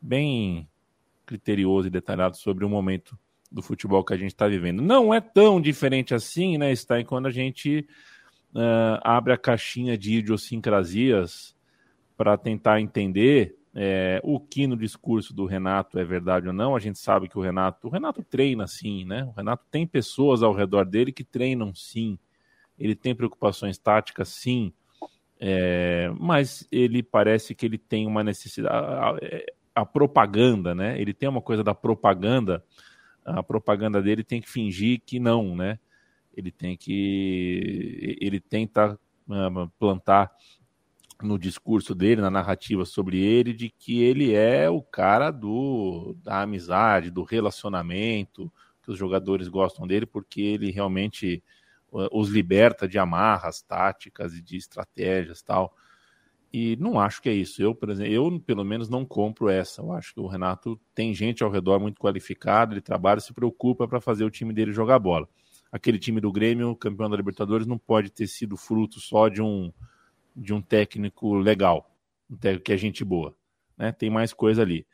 [0.00, 0.68] bem
[1.24, 3.18] criterioso e detalhado sobre o momento
[3.50, 4.82] do futebol que a gente está vivendo.
[4.82, 7.86] Não é tão diferente assim, né, Stein, quando a gente
[8.54, 11.56] uh, abre a caixinha de idiosincrasias
[12.16, 16.74] para tentar entender é, o que no discurso do Renato é verdade ou não.
[16.74, 19.22] A gente sabe que o Renato, o Renato treina sim, né?
[19.24, 22.18] O Renato tem pessoas ao redor dele que treinam sim.
[22.76, 24.72] Ele tem preocupações táticas sim.
[25.40, 28.74] É, mas ele parece que ele tem uma necessidade.
[28.74, 31.00] A, a, a, propaganda, né?
[31.00, 32.64] Ele tem uma coisa da propaganda.
[33.24, 35.78] A propaganda dele tem que fingir que não, né?
[36.38, 40.30] Ele tem que ele tenta uh, plantar
[41.20, 46.42] no discurso dele, na narrativa sobre ele, de que ele é o cara do da
[46.42, 51.42] amizade, do relacionamento, que os jogadores gostam dele, porque ele realmente
[51.90, 55.74] uh, os liberta de amarras táticas e de estratégias tal.
[56.52, 57.60] E não acho que é isso.
[57.60, 59.82] Eu, por exemplo, eu pelo menos não compro essa.
[59.82, 63.88] Eu acho que o Renato tem gente ao redor muito qualificada, ele trabalha, se preocupa
[63.88, 65.28] para fazer o time dele jogar bola
[65.70, 69.72] aquele time do Grêmio, campeão da Libertadores, não pode ter sido fruto só de um,
[70.34, 71.94] de um técnico legal,
[72.30, 73.36] um técnico que é gente boa.
[73.76, 73.92] Né?
[73.92, 74.86] Tem mais coisa ali.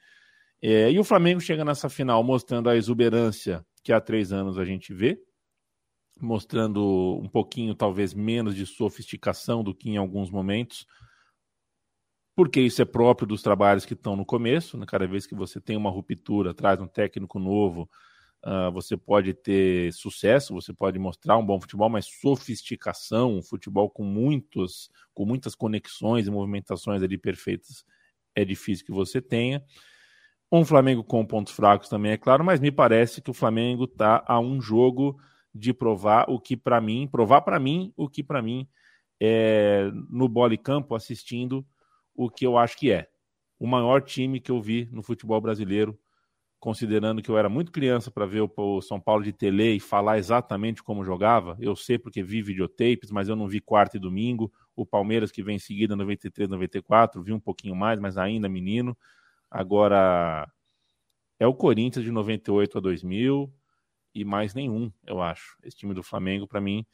[0.61, 4.64] É, e o Flamengo chega nessa final mostrando a exuberância que há três anos a
[4.64, 5.20] gente vê,
[6.20, 10.87] mostrando um pouquinho, talvez, menos de sofisticação do que em alguns momentos,
[12.35, 14.87] porque isso é próprio dos trabalhos que estão no começo, né?
[14.87, 17.89] cada vez que você tem uma ruptura, traz um técnico novo,
[18.47, 23.88] Uh, você pode ter sucesso, você pode mostrar um bom futebol, mas sofisticação, um futebol
[23.88, 27.86] com muitos, com muitas conexões e movimentações ali perfeitas,
[28.34, 29.64] é difícil que você tenha.
[30.53, 34.22] Um Flamengo com pontos fracos também, é claro, mas me parece que o Flamengo está
[34.26, 35.18] a um jogo
[35.55, 38.68] de provar o que para mim, provar para mim o que para mim
[39.18, 41.64] é no bola campo assistindo
[42.14, 43.09] o que eu acho que é
[43.59, 45.99] o maior time que eu vi no futebol brasileiro
[46.65, 50.17] considerando que eu era muito criança para ver o São Paulo de tele e falar
[50.17, 51.59] exatamente como jogava.
[51.61, 54.51] Eu sei porque vi videotapes, mas eu não vi quarta e domingo.
[54.75, 58.97] O Palmeiras que vem em seguida 93, 94, vi um pouquinho mais, mas ainda menino.
[59.51, 60.51] Agora
[61.39, 63.53] é o Corinthians de 98 a 2000
[64.15, 65.59] e mais nenhum, eu acho.
[65.62, 66.87] Esse time do Flamengo para mim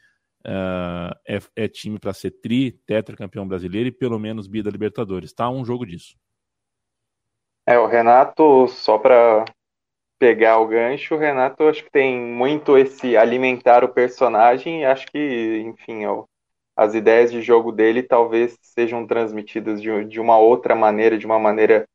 [0.47, 5.33] uh, é, é, time para ser tri, tetracampeão brasileiro e pelo menos bida Libertadores.
[5.33, 6.16] Tá um jogo disso.
[7.64, 9.45] É, o Renato, só para
[10.21, 15.07] pegar o gancho, o Renato acho que tem muito esse alimentar o personagem e acho
[15.09, 16.03] que, enfim,
[16.77, 21.39] as ideias de jogo dele talvez sejam transmitidas de, de uma outra maneira, de uma
[21.39, 21.87] maneira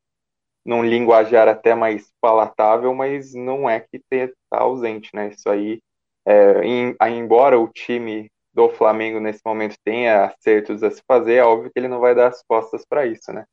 [0.64, 5.28] num linguajar até mais palatável, mas não é que está ausente, né?
[5.28, 5.80] Isso aí,
[6.26, 11.44] é, em, embora o time do Flamengo nesse momento tenha acertos a se fazer, é
[11.44, 13.44] óbvio que ele não vai dar as costas para isso, né?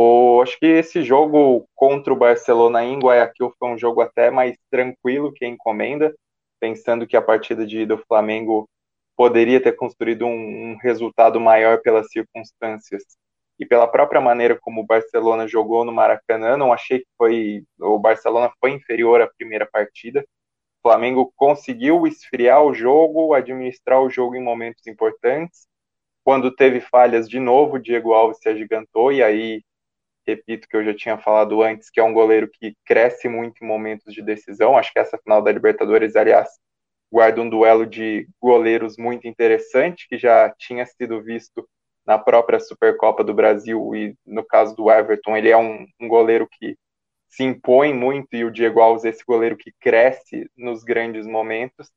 [0.00, 4.56] O, acho que esse jogo contra o Barcelona em Guayaquil foi um jogo até mais
[4.70, 6.14] tranquilo que a encomenda,
[6.60, 8.68] pensando que a partida de do Flamengo
[9.16, 10.30] poderia ter construído um,
[10.70, 13.02] um, resultado maior pelas circunstâncias
[13.58, 16.56] e pela própria maneira como o Barcelona jogou no Maracanã.
[16.56, 20.20] Não achei que foi o Barcelona foi inferior à primeira partida.
[20.20, 25.66] O Flamengo conseguiu esfriar o jogo, administrar o jogo em momentos importantes.
[26.22, 29.60] Quando teve falhas de novo, Diego Alves se agigantou e aí
[30.28, 33.66] repito que eu já tinha falado antes, que é um goleiro que cresce muito em
[33.66, 34.76] momentos de decisão.
[34.76, 36.48] Acho que essa final da Libertadores, aliás,
[37.10, 41.66] guarda um duelo de goleiros muito interessante, que já tinha sido visto
[42.06, 46.48] na própria Supercopa do Brasil, e no caso do Everton, ele é um, um goleiro
[46.50, 46.76] que
[47.28, 51.90] se impõe muito e o Diego Alves é esse goleiro que cresce nos grandes momentos.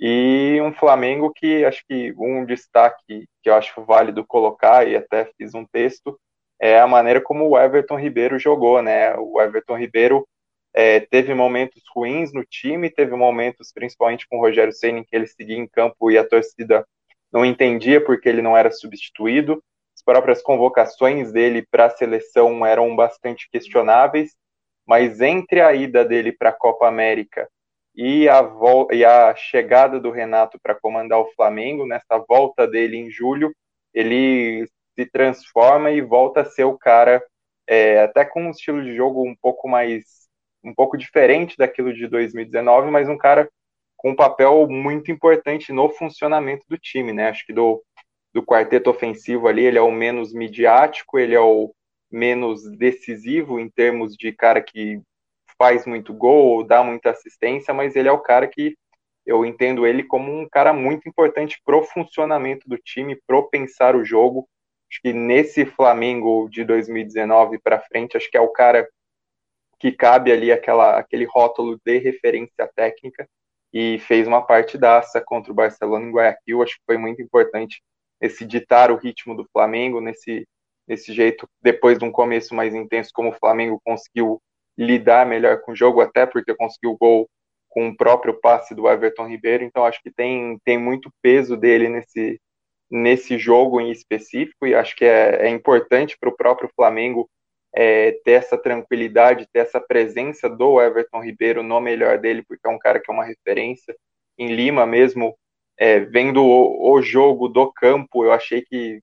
[0.00, 5.30] E um Flamengo que acho que um destaque que eu acho válido colocar, e até
[5.36, 6.18] fiz um texto,
[6.60, 9.14] é a maneira como o Everton Ribeiro jogou, né?
[9.16, 10.26] O Everton Ribeiro
[10.74, 15.14] é, teve momentos ruins no time, teve momentos, principalmente com o Rogério Senna, em que
[15.14, 16.86] ele seguia em campo e a torcida
[17.32, 19.62] não entendia porque ele não era substituído.
[19.94, 24.34] As próprias convocações dele para a seleção eram bastante questionáveis,
[24.86, 27.48] mas entre a ida dele para a Copa América
[27.94, 28.42] e a,
[28.90, 33.54] e a chegada do Renato para comandar o Flamengo, nessa volta dele em julho,
[33.92, 37.22] ele se transforma e volta a ser o cara,
[37.66, 40.28] é, até com um estilo de jogo um pouco mais,
[40.64, 43.48] um pouco diferente daquilo de 2019, mas um cara
[43.96, 47.28] com um papel muito importante no funcionamento do time, né?
[47.28, 47.82] Acho que do,
[48.34, 51.72] do quarteto ofensivo ali, ele é o menos midiático, ele é o
[52.10, 55.00] menos decisivo em termos de cara que
[55.56, 58.76] faz muito gol, dá muita assistência, mas ele é o cara que
[59.24, 64.04] eu entendo ele como um cara muito importante pro funcionamento do time, pro pensar o
[64.04, 64.48] jogo.
[64.92, 68.86] Acho que nesse Flamengo de 2019 para frente, acho que é o cara
[69.80, 73.26] que cabe ali aquela, aquele rótulo de referência técnica
[73.72, 76.62] e fez uma partidaça contra o Barcelona em Guayaquil.
[76.62, 77.82] Acho que foi muito importante
[78.20, 80.46] esse ditar o ritmo do Flamengo, nesse,
[80.86, 84.42] nesse jeito, depois de um começo mais intenso, como o Flamengo conseguiu
[84.76, 87.30] lidar melhor com o jogo, até porque conseguiu o gol
[87.70, 91.88] com o próprio passe do Everton Ribeiro, então acho que tem, tem muito peso dele
[91.88, 92.38] nesse,
[92.92, 97.28] nesse jogo em específico, e acho que é, é importante para o próprio Flamengo
[97.74, 102.70] é, ter essa tranquilidade, ter essa presença do Everton Ribeiro no melhor dele, porque é
[102.70, 103.96] um cara que é uma referência.
[104.38, 105.34] Em Lima mesmo,
[105.78, 109.00] é, vendo o, o jogo do campo, eu achei que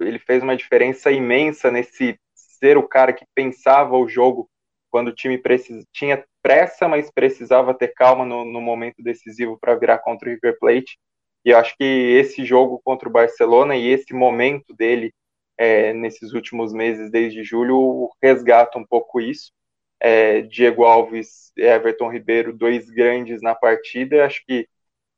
[0.00, 4.50] ele fez uma diferença imensa nesse ser o cara que pensava o jogo
[4.90, 5.84] quando o time precis...
[5.92, 10.58] tinha pressa, mas precisava ter calma no, no momento decisivo para virar contra o River
[10.58, 10.98] Plate.
[11.44, 15.12] E eu acho que esse jogo contra o Barcelona e esse momento dele
[15.58, 19.52] é, nesses últimos meses, desde julho, resgata um pouco isso.
[20.00, 24.24] É, Diego Alves e Everton Ribeiro, dois grandes na partida.
[24.24, 24.68] Acho que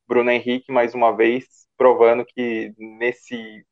[0.07, 1.47] Bruno Henrique, mais uma vez,
[1.77, 3.65] provando que nesse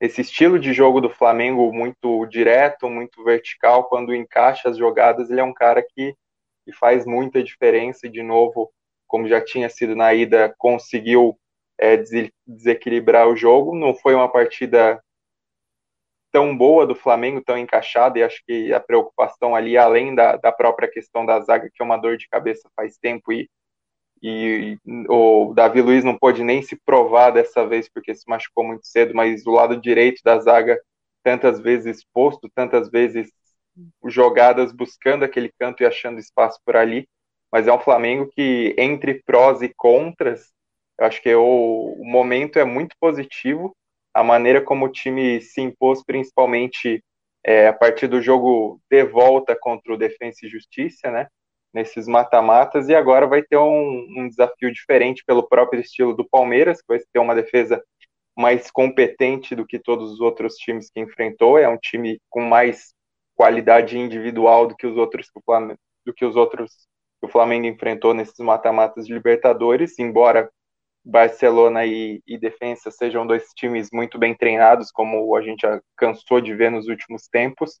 [0.00, 5.40] esse estilo de jogo do Flamengo muito direto, muito vertical, quando encaixa as jogadas, ele
[5.40, 6.14] é um cara que,
[6.64, 8.70] que faz muita diferença e, de novo,
[9.06, 11.38] como já tinha sido na ida, conseguiu
[11.78, 11.96] é,
[12.46, 13.74] desequilibrar o jogo.
[13.74, 15.02] Não foi uma partida
[16.32, 20.50] tão boa do Flamengo, tão encaixada, e acho que a preocupação ali, além da, da
[20.50, 23.48] própria questão da zaga, que é uma dor de cabeça faz tempo, e
[24.26, 28.86] e o Davi Luiz não pôde nem se provar dessa vez porque se machucou muito
[28.86, 30.80] cedo, mas o lado direito da zaga
[31.22, 33.30] tantas vezes exposto, tantas vezes
[34.06, 37.06] jogadas buscando aquele canto e achando espaço por ali,
[37.52, 40.53] mas é um Flamengo que entre prós e contras,
[40.98, 43.74] eu acho que o, o momento é muito positivo,
[44.12, 47.02] a maneira como o time se impôs, principalmente
[47.44, 51.26] é, a partir do jogo de volta contra o Defensa e Justiça, né?
[51.74, 56.80] nesses mata-matas e agora vai ter um, um, desafio diferente pelo próprio estilo do Palmeiras,
[56.80, 57.82] que vai ter uma defesa
[58.36, 61.58] mais competente do que todos os outros times que enfrentou.
[61.58, 62.94] É um time com mais
[63.34, 66.70] qualidade individual do que os outros que o Flamengo, do que os outros
[67.20, 70.48] que o Flamengo enfrentou nesses mata-matas de Libertadores, embora
[71.04, 76.54] Barcelona e, e Defensa sejam dois times muito bem treinados, como a gente cansou de
[76.54, 77.78] ver nos últimos tempos.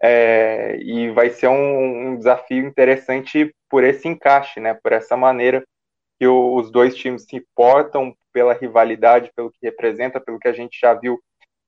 [0.00, 4.74] É, e vai ser um, um, desafio interessante por esse encaixe, né?
[4.74, 5.64] Por essa maneira
[6.18, 10.52] que o, os dois times se portam pela rivalidade, pelo que representa, pelo que a
[10.52, 11.18] gente já viu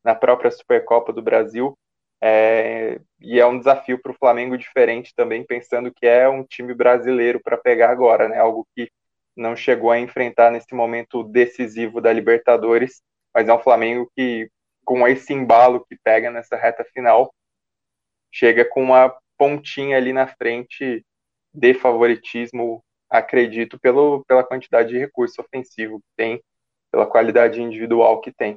[0.05, 1.77] na própria Supercopa do Brasil.
[2.23, 6.75] É, e é um desafio para o Flamengo diferente também, pensando que é um time
[6.75, 8.39] brasileiro para pegar agora, né?
[8.39, 8.91] Algo que
[9.41, 13.03] não chegou a enfrentar nesse momento decisivo da Libertadores,
[13.35, 14.51] mas é um Flamengo que,
[14.85, 17.33] com esse embalo que pega nessa reta final,
[18.31, 21.05] chega com uma pontinha ali na frente
[21.53, 26.43] de favoritismo, acredito, pelo, pela quantidade de recurso ofensivo que tem,
[26.93, 28.57] pela qualidade individual que tem.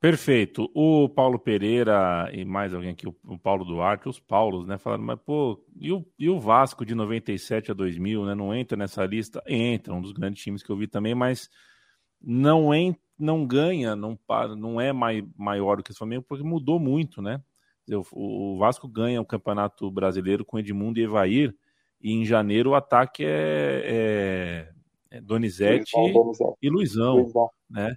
[0.00, 0.70] Perfeito.
[0.74, 5.18] O Paulo Pereira e mais alguém aqui, o Paulo Duarte, os Paulos, né, falaram, mas
[5.20, 9.42] pô, e o, e o Vasco de 97 a 2000, né, não entra nessa lista?
[9.46, 11.50] Entra, um dos grandes times que eu vi também, mas
[12.20, 14.18] não entra não ganha, não,
[14.56, 17.42] não é mai, maior do que o Flamengo, porque mudou muito, né?
[17.90, 21.54] O, o Vasco ganha o Campeonato Brasileiro com Edmundo e Evair,
[22.00, 24.68] e em janeiro o ataque é,
[25.10, 27.96] é, é Donizete, Luizão, e Luizão, Luizão, né?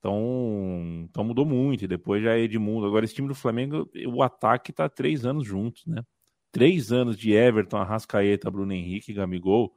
[0.00, 1.84] Então, então mudou muito.
[1.84, 2.86] E depois já é Edmundo.
[2.86, 6.02] Agora, esse time do Flamengo, o ataque está três anos juntos, né?
[6.50, 9.72] Três anos de Everton, Arrascaeta, Bruno Henrique, Gamigol.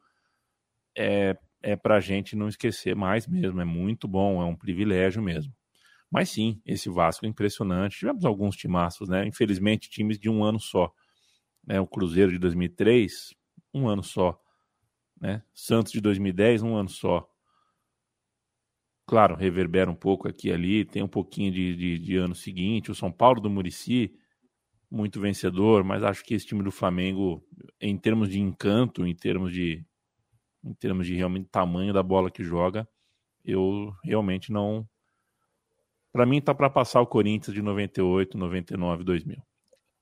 [0.97, 3.61] É, é para a gente não esquecer mais mesmo.
[3.61, 5.53] É muito bom, é um privilégio mesmo.
[6.09, 7.99] Mas sim, esse Vasco é impressionante.
[7.99, 9.27] Tivemos alguns timaços, né?
[9.27, 10.91] Infelizmente, times de um ano só.
[11.65, 11.79] Né?
[11.81, 13.33] O Cruzeiro de 2003,
[13.73, 14.39] um ano só.
[15.19, 15.43] Né?
[15.53, 17.27] Santos de 2010, um ano só.
[19.05, 22.91] Claro, reverbera um pouco aqui e ali, tem um pouquinho de, de, de ano seguinte.
[22.91, 24.13] O São Paulo do Murici,
[24.89, 27.43] muito vencedor, mas acho que esse time do Flamengo,
[27.81, 29.83] em termos de encanto, em termos de,
[30.63, 32.87] em termos de realmente tamanho da bola que joga,
[33.43, 34.87] eu realmente não.
[36.11, 39.41] Para mim, tá para passar o Corinthians de 98, 99, 2000.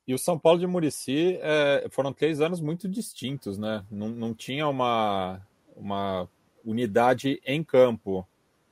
[0.07, 3.85] E o São Paulo de Murici é, foram três anos muito distintos, né?
[3.89, 5.41] Não, não tinha uma,
[5.75, 6.27] uma
[6.65, 8.27] unidade em campo.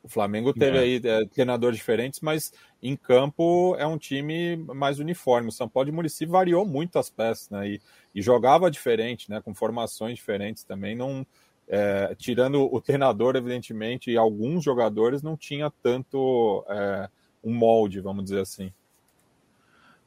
[0.10, 0.80] O Flamengo teve é.
[0.82, 2.52] aí é, treinadores diferentes, mas
[2.82, 5.50] em campo é um time mais uniforme.
[5.50, 7.70] O São Paulo de Murici variou muito as peças, né?
[7.70, 7.82] E,
[8.16, 9.40] e jogava diferente, né?
[9.40, 10.96] Com formações diferentes também.
[10.96, 11.24] Não,
[11.68, 17.08] é, tirando o treinador, evidentemente, e alguns jogadores, não tinha tanto é,
[17.44, 18.74] um molde, vamos dizer assim.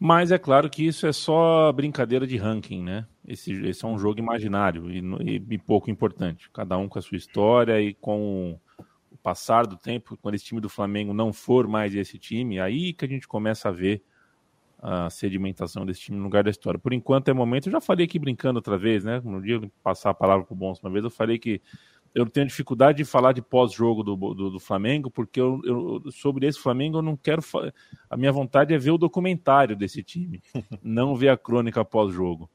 [0.01, 3.07] Mas é claro que isso é só brincadeira de ranking, né?
[3.25, 6.51] Esse, esse é um jogo imaginário e, e, e pouco importante.
[6.51, 8.59] Cada um com a sua história e com
[9.23, 13.05] passar do tempo, quando esse time do Flamengo não for mais esse time, aí que
[13.05, 14.03] a gente começa a ver
[14.83, 16.79] a sedimentação desse time no lugar da história.
[16.79, 19.23] Por enquanto é momento, eu já falei aqui brincando outra vez, né?
[19.25, 21.63] No dia passar a palavra para o Bons uma vez, eu falei que
[22.15, 26.47] eu tenho dificuldade de falar de pós-jogo do, do, do, Flamengo, porque eu, eu, sobre
[26.47, 27.43] esse Flamengo eu não quero.
[28.11, 30.43] A minha vontade é ver o documentário desse time,
[30.83, 32.51] não ver a crônica pós-jogo.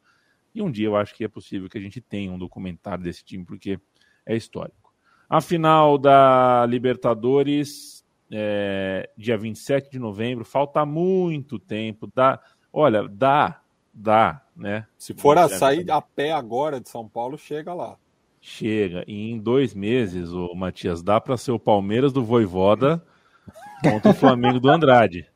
[0.53, 3.23] E um dia eu acho que é possível que a gente tenha um documentário desse
[3.23, 3.79] time, porque
[4.25, 4.86] é histórico.
[5.29, 12.09] A final da Libertadores, é, dia 27 de novembro, falta muito tempo.
[12.13, 12.39] Dá,
[12.71, 13.61] olha, dá,
[13.93, 14.87] dá, né?
[14.97, 17.97] Se for a sair a pé agora de São Paulo, chega lá.
[18.39, 19.03] Chega.
[19.05, 23.03] E em dois meses, o Matias, dá para ser o Palmeiras do Voivoda
[23.83, 25.29] contra o Flamengo do Andrade.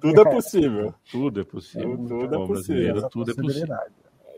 [0.00, 0.92] tudo é possível.
[1.08, 1.96] Tudo é possível.
[1.96, 3.08] Tudo, é possível.
[3.08, 3.76] Tudo é possível.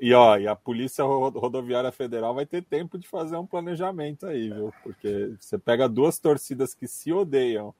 [0.00, 4.50] E, ó, e a Polícia Rodoviária Federal vai ter tempo de fazer um planejamento aí,
[4.50, 4.72] viu?
[4.82, 7.74] Porque você pega duas torcidas que se odeiam,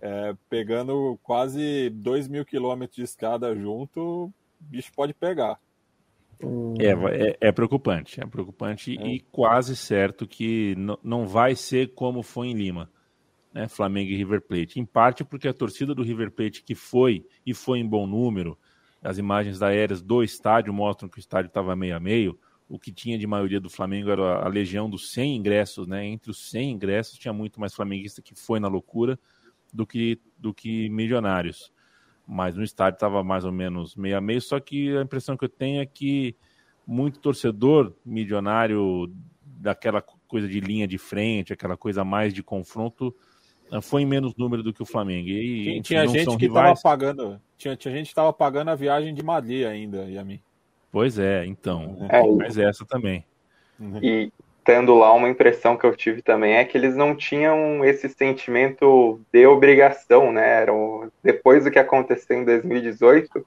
[0.00, 5.58] é, pegando quase 2 mil quilômetros de estrada junto, o bicho pode pegar.
[6.80, 9.06] É, é, é preocupante, é preocupante é.
[9.06, 12.90] e quase certo que não vai ser como foi em Lima,
[13.54, 13.68] né?
[13.68, 14.80] Flamengo e River Plate.
[14.80, 18.58] Em parte porque a torcida do River Plate que foi e foi em bom número,
[19.02, 22.38] as imagens aéreas do estádio mostram que o estádio estava meio a meio.
[22.68, 26.06] O que tinha de maioria do Flamengo era a legião dos 100 ingressos, né?
[26.06, 29.18] Entre os 100 ingressos tinha muito mais flamenguista que foi na loucura
[29.72, 31.72] do que do que milionários.
[32.26, 35.44] Mas no estádio estava mais ou menos meio a meio, só que a impressão que
[35.44, 36.36] eu tenho é que
[36.86, 39.12] muito torcedor milionário
[39.44, 43.14] daquela coisa de linha de frente, aquela coisa mais de confronto,
[43.80, 45.28] foi em menos número do que o Flamengo.
[45.28, 49.22] E, tinha gente que estava pagando, tinha, tinha gente que estava pagando a viagem de
[49.22, 50.40] Madrid ainda, e a mim.
[50.90, 51.96] Pois é, então.
[52.10, 53.24] É, mas essa também.
[53.80, 53.98] Uhum.
[54.02, 54.32] E
[54.64, 59.20] tendo lá uma impressão que eu tive também é que eles não tinham esse sentimento
[59.32, 60.62] de obrigação, né?
[60.62, 63.44] Eram, depois do que aconteceu em 2018,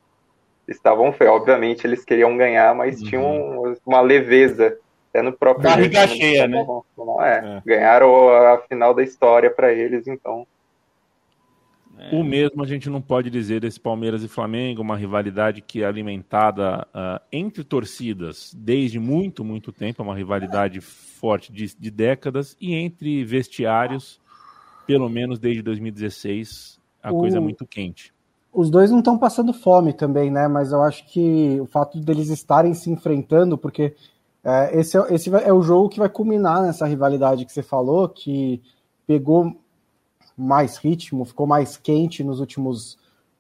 [0.68, 1.34] estavam feios.
[1.34, 3.08] Obviamente eles queriam ganhar, mas uhum.
[3.08, 4.78] tinham uma leveza
[5.16, 5.64] até no próprio.
[5.64, 6.66] Barriga cheia, né?
[7.22, 7.62] É, é.
[7.66, 10.46] Ganharam a final da história para eles, então.
[12.12, 15.86] O mesmo a gente não pode dizer desse Palmeiras e Flamengo, uma rivalidade que é
[15.86, 22.58] alimentada uh, entre torcidas desde muito, muito tempo, é uma rivalidade forte de, de, décadas,
[22.60, 24.20] e entre vestiários,
[24.86, 27.20] pelo menos desde 2016, a o...
[27.20, 28.14] coisa é muito quente.
[28.52, 30.50] Os dois não estão passando fome também, né?
[30.50, 33.96] Mas eu acho que o fato deles estarem se enfrentando, porque
[34.46, 38.08] é, esse, é, esse é o jogo que vai culminar nessa rivalidade que você falou,
[38.08, 38.62] que
[39.08, 39.58] pegou
[40.38, 42.96] mais ritmo, ficou mais quente nos últimos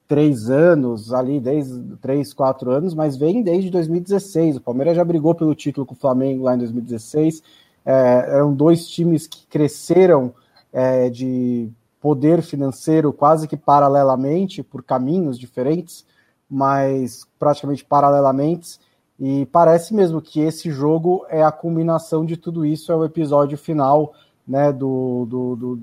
[0.07, 4.57] três anos, ali, desde três, quatro anos, mas vem desde 2016.
[4.57, 7.43] O Palmeiras já brigou pelo título com o Flamengo lá em 2016.
[7.85, 10.33] É, eram dois times que cresceram
[10.73, 11.69] é, de
[12.01, 16.05] poder financeiro quase que paralelamente, por caminhos diferentes,
[16.49, 18.79] mas praticamente paralelamente.
[19.20, 23.57] E parece mesmo que esse jogo é a culminação de tudo isso, é o episódio
[23.57, 24.13] final
[24.47, 25.82] né, do, do, do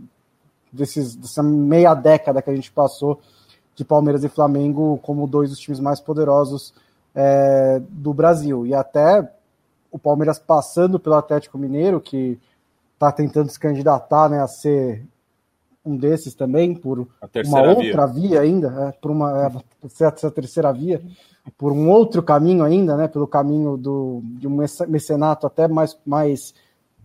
[0.72, 3.20] desses, dessa meia década que a gente passou
[3.74, 6.74] de Palmeiras e Flamengo como dois dos times mais poderosos
[7.14, 8.66] é, do Brasil.
[8.66, 9.30] E até
[9.90, 12.38] o Palmeiras passando pelo Atlético Mineiro, que
[12.94, 15.04] está tentando se candidatar né, a ser
[15.84, 17.08] um desses também, por
[17.44, 19.52] uma outra via, via ainda, é, por uma é,
[19.84, 21.02] essa terceira via,
[21.56, 24.56] por um outro caminho ainda, né, pelo caminho do, de um
[24.88, 26.54] mecenato até mais, mais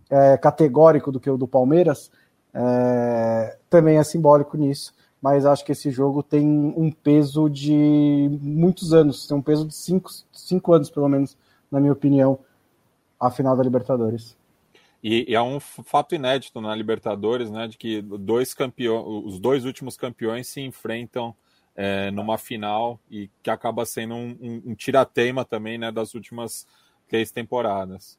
[0.08, 2.10] é, categórico do que o do Palmeiras,
[2.54, 4.94] é, também é simbólico nisso.
[5.20, 9.74] Mas acho que esse jogo tem um peso de muitos anos, tem um peso de
[9.74, 11.36] cinco, cinco anos, pelo menos,
[11.70, 12.38] na minha opinião,
[13.18, 14.36] a final da Libertadores.
[15.02, 19.64] E, e, é um fato inédito na Libertadores, né, de que dois campeões, os dois
[19.64, 21.34] últimos campeões se enfrentam
[21.80, 26.66] é, numa final e que acaba sendo um, um, um tirateima também, né, das últimas
[27.06, 28.18] três temporadas.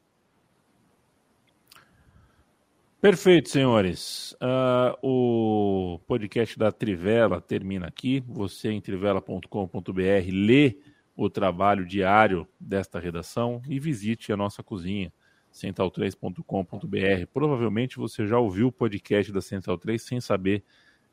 [3.02, 4.34] Perfeito, senhores.
[4.42, 8.24] Uh, o podcast da Trivela termina aqui.
[8.30, 10.02] Você em trivela.com.br
[10.32, 10.78] lê
[11.14, 15.12] o trabalho diário desta redação e visite a nossa cozinha,
[15.54, 17.26] central3.com.br.
[17.34, 20.64] Provavelmente você já ouviu o podcast da Central 3 sem saber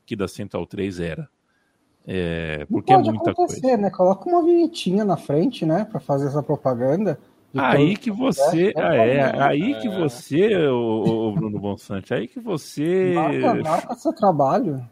[0.05, 1.29] que da Central 3 era.
[2.07, 3.77] É, porque é muita coisa.
[3.77, 3.91] né?
[3.91, 7.19] Coloca uma vinhetinha na frente, né, para fazer essa propaganda.
[7.59, 12.39] Aí que você, é, é, é aí que você, o, o Bruno Bonsante, aí que
[12.39, 13.15] você.
[13.15, 14.87] Marca, marca seu trabalho.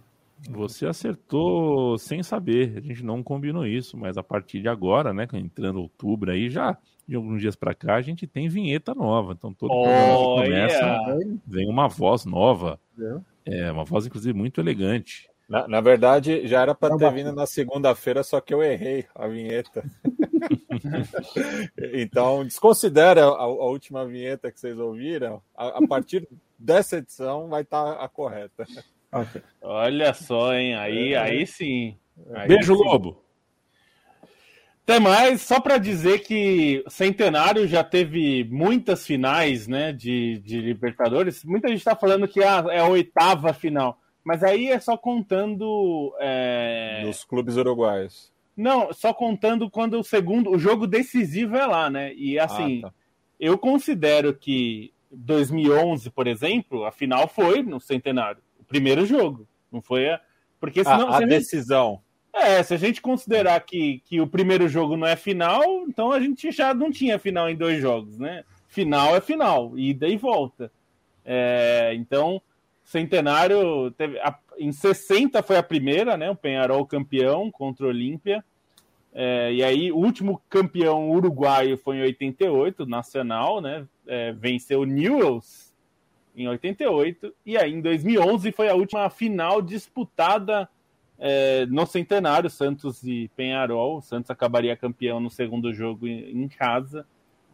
[0.50, 2.74] Você acertou sem saber.
[2.76, 6.76] A gente não combinou isso, mas a partir de agora, né, entrando outubro aí, já
[7.06, 9.32] de alguns dias para cá, a gente tem vinheta nova.
[9.32, 11.38] Então todo oh, programa começa, yeah.
[11.46, 12.78] vem uma voz nova.
[13.44, 15.28] É uma voz inclusive muito elegante.
[15.48, 19.26] Na, na verdade, já era para ter vindo na segunda-feira, só que eu errei a
[19.26, 19.84] vinheta.
[21.92, 25.42] então, desconsidera a, a, última vinheta que vocês ouviram.
[25.54, 26.26] A, a partir
[26.58, 28.66] dessa edição vai estar tá a correta.
[29.12, 29.42] Okay.
[29.60, 30.74] Olha só, hein?
[30.74, 31.18] Aí, é.
[31.18, 31.96] aí sim.
[32.32, 32.82] Aí Beijo, sim.
[32.82, 33.22] Lobo.
[34.82, 41.42] Até mais, só para dizer que Centenário já teve muitas finais né, de, de Libertadores.
[41.42, 43.98] Muita gente está falando que ah, é a oitava final.
[44.24, 46.14] Mas aí é só contando.
[46.18, 47.02] É...
[47.04, 48.32] Nos clubes uruguaios.
[48.56, 50.50] Não, só contando quando o segundo.
[50.50, 52.14] O jogo decisivo é lá, né?
[52.14, 52.94] E assim, ah, tá.
[53.38, 58.40] eu considero que 2011, por exemplo, a final foi no centenário.
[58.58, 59.46] O primeiro jogo.
[59.70, 60.20] Não foi a.
[60.58, 61.08] Porque senão.
[61.10, 62.00] A, a decisão.
[62.32, 66.18] É, se a gente considerar que, que o primeiro jogo não é final, então a
[66.18, 68.42] gente já não tinha final em dois jogos, né?
[68.66, 70.70] Final é final, ida e volta.
[71.24, 72.42] É, então,
[72.84, 76.30] Centenário teve a, em 60 foi a primeira, né?
[76.30, 78.44] O Penharol campeão contra o Olímpia.
[79.12, 83.86] É, e aí, o último campeão uruguaio foi em 88, nacional, né?
[84.06, 85.72] É, venceu o Newells
[86.36, 87.32] em 88.
[87.46, 90.68] E aí, em 2011, foi a última final disputada
[91.18, 93.98] é, no centenário, Santos e Penharol.
[93.98, 97.06] O Santos acabaria campeão no segundo jogo em, em casa.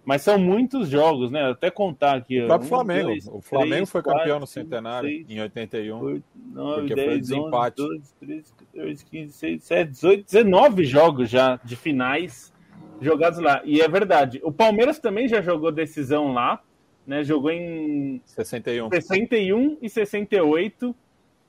[0.04, 1.50] Mas são muitos jogos, né?
[1.50, 2.42] Até contar aqui.
[2.42, 3.08] O próprio um, Flamengo.
[3.08, 6.00] Dois, o Flamengo três, foi campeão quatro, no centenário cinco, em 81.
[6.00, 7.82] 8, 9, porque 10, foi desempate.
[7.82, 12.52] 11, 12, 13, 14, 15, 16, 17, 18, 19 jogos já de finais
[13.00, 13.62] jogados lá.
[13.64, 14.40] E é verdade.
[14.42, 16.60] O Palmeiras também já jogou decisão lá,
[17.06, 17.24] né?
[17.24, 20.94] Jogou em 61, 61 e 68.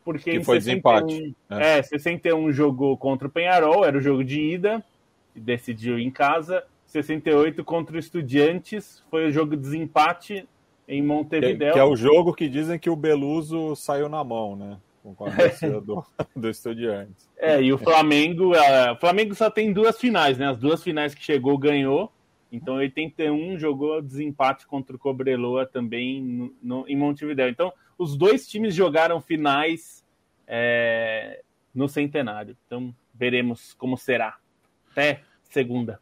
[0.04, 1.36] Porque que foi 61, desempate.
[1.50, 1.80] É.
[1.80, 4.84] é, 61 jogou contra o Penharol, era o jogo de ida,
[5.36, 6.64] e decidiu em casa.
[6.92, 10.48] 68 contra o Estudiantes, foi o jogo de desempate
[10.86, 11.72] em Montevideo.
[11.72, 14.78] Que, é o jogo que dizem que o Beluso saiu na mão, né?
[15.02, 15.30] Com a
[15.80, 17.30] do, do Estudiantes.
[17.38, 20.50] É, e o Flamengo, o Flamengo só tem duas finais, né?
[20.50, 22.12] As duas finais que chegou ganhou.
[22.52, 27.48] Então, 81 jogou desempate contra o Cobreloa também no, no, em Montevideo.
[27.48, 30.06] Então, os dois times jogaram finais
[30.46, 31.42] é,
[31.74, 32.58] no centenário.
[32.66, 34.38] Então, veremos como será.
[34.92, 36.02] Até segunda.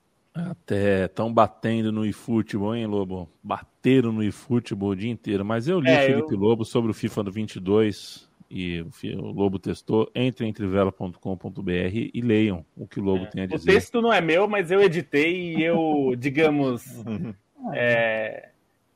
[0.52, 3.30] Até estão batendo no eFootball, hein, Lobo?
[3.44, 5.44] Bateram no eFootball o dia inteiro.
[5.44, 6.40] Mas eu li é, o Felipe eu...
[6.40, 10.10] Lobo sobre o FIFA do 22 e o Lobo testou.
[10.16, 11.72] Entrem em trivela.com.br
[12.14, 13.28] e leiam o que o Lobo é.
[13.28, 13.70] tem a dizer.
[13.70, 16.84] O texto não é meu, mas eu editei e eu, digamos.
[17.74, 18.50] é...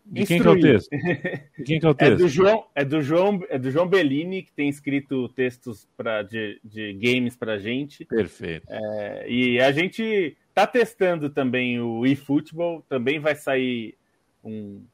[0.05, 0.89] De quem que é o texto?
[0.89, 2.13] De quem que é o texto?
[2.13, 6.23] É do João, é do João, é do João Bellini que tem escrito textos para
[6.23, 8.05] de, de games para gente.
[8.05, 8.67] Perfeito.
[8.69, 13.97] É, e a gente Tá testando também o eFootball, também vai sair
[14.43, 14.85] um,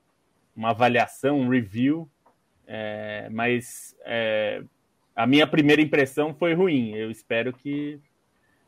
[0.55, 2.09] uma avaliação, um review,
[2.65, 4.63] é, mas é,
[5.13, 6.95] a minha primeira impressão foi ruim.
[6.95, 7.99] Eu espero que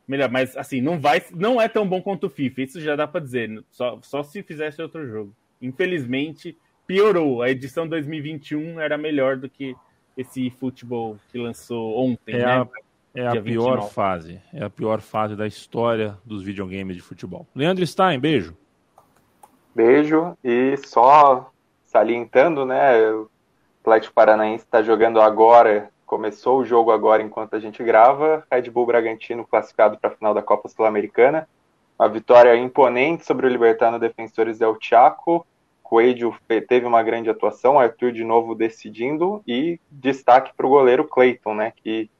[0.06, 2.60] melhor, mas assim não vai, não é tão bom quanto o FIFA.
[2.60, 3.64] Isso já dá para dizer.
[3.70, 5.34] Só, só se fizesse outro jogo.
[5.62, 7.42] Infelizmente piorou.
[7.42, 9.74] A edição 2021 era melhor do que
[10.16, 12.44] esse eFootball que lançou ontem, é né?
[12.44, 12.68] A
[13.14, 13.94] é a pior 29.
[13.94, 14.40] fase.
[14.52, 17.46] É a pior fase da história dos videogames de futebol.
[17.54, 18.56] Leandro Stein, beijo.
[19.74, 20.36] Beijo.
[20.42, 21.50] E só
[21.84, 23.10] salientando, né?
[23.10, 23.30] O
[23.82, 28.46] Atlético Paranaense está jogando agora Começou o jogo agora enquanto a gente grava.
[28.52, 31.48] Red Bull Bragantino classificado para a final da Copa Sul-Americana.
[31.98, 35.46] Uma vitória imponente sobre o Libertano Defensores del Chaco.
[35.92, 36.34] Coelho
[36.66, 41.70] teve uma grande atuação, Arthur de novo decidindo e destaque para o goleiro Clayton, né,
[41.76, 42.10] que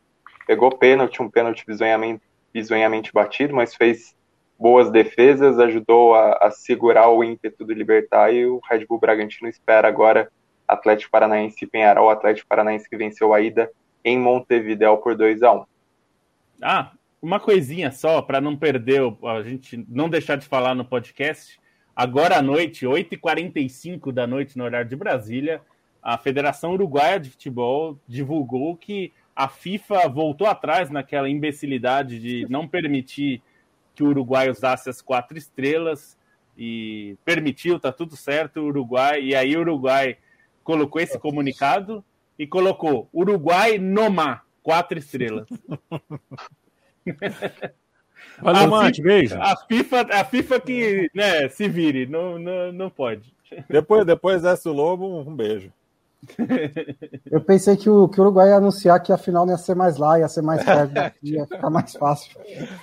[0.46, 4.14] pegou pênalti, um pênalti bizonhamente, bizonhamente batido, mas fez
[4.60, 9.48] boas defesas, ajudou a, a, segurar o ímpeto do Libertar e o Red Bull Bragantino
[9.48, 10.30] espera agora
[10.68, 13.70] Atlético Paranaense e Penharol, Atlético Paranaense que venceu a ida
[14.04, 15.64] em Montevidéu por 2 a 1
[16.60, 16.92] Ah,
[17.22, 21.61] uma coisinha só, para não perder, a gente não deixar de falar no podcast.
[21.94, 25.60] Agora à noite, 8h45 da noite no horário de Brasília,
[26.02, 32.66] a Federação Uruguaia de Futebol divulgou que a FIFA voltou atrás naquela imbecilidade de não
[32.66, 33.42] permitir
[33.94, 36.18] que o Uruguai usasse as quatro estrelas
[36.56, 39.22] e permitiu, tá tudo certo, o Uruguai.
[39.22, 40.16] E aí o Uruguai
[40.64, 42.04] colocou esse comunicado
[42.38, 45.48] e colocou Uruguai Noma, quatro estrelas.
[48.40, 49.36] Valeu, Mate, beijo.
[49.40, 53.32] A FIFA, a FIFA que né, se vire, não, não, não pode.
[53.68, 55.72] Depois, depois desse o Lobo, um beijo.
[57.30, 59.74] Eu pensei que o, que o Uruguai ia anunciar que a final não ia ser
[59.74, 62.38] mais lá, ia ser mais perto daqui, ia ficar mais fácil.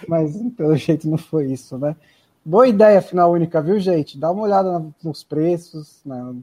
[0.08, 1.96] Mas pelo jeito não foi isso, né?
[2.44, 4.18] Boa ideia, final única, viu, gente?
[4.18, 6.02] Dá uma olhada nos preços.
[6.06, 6.36] Né?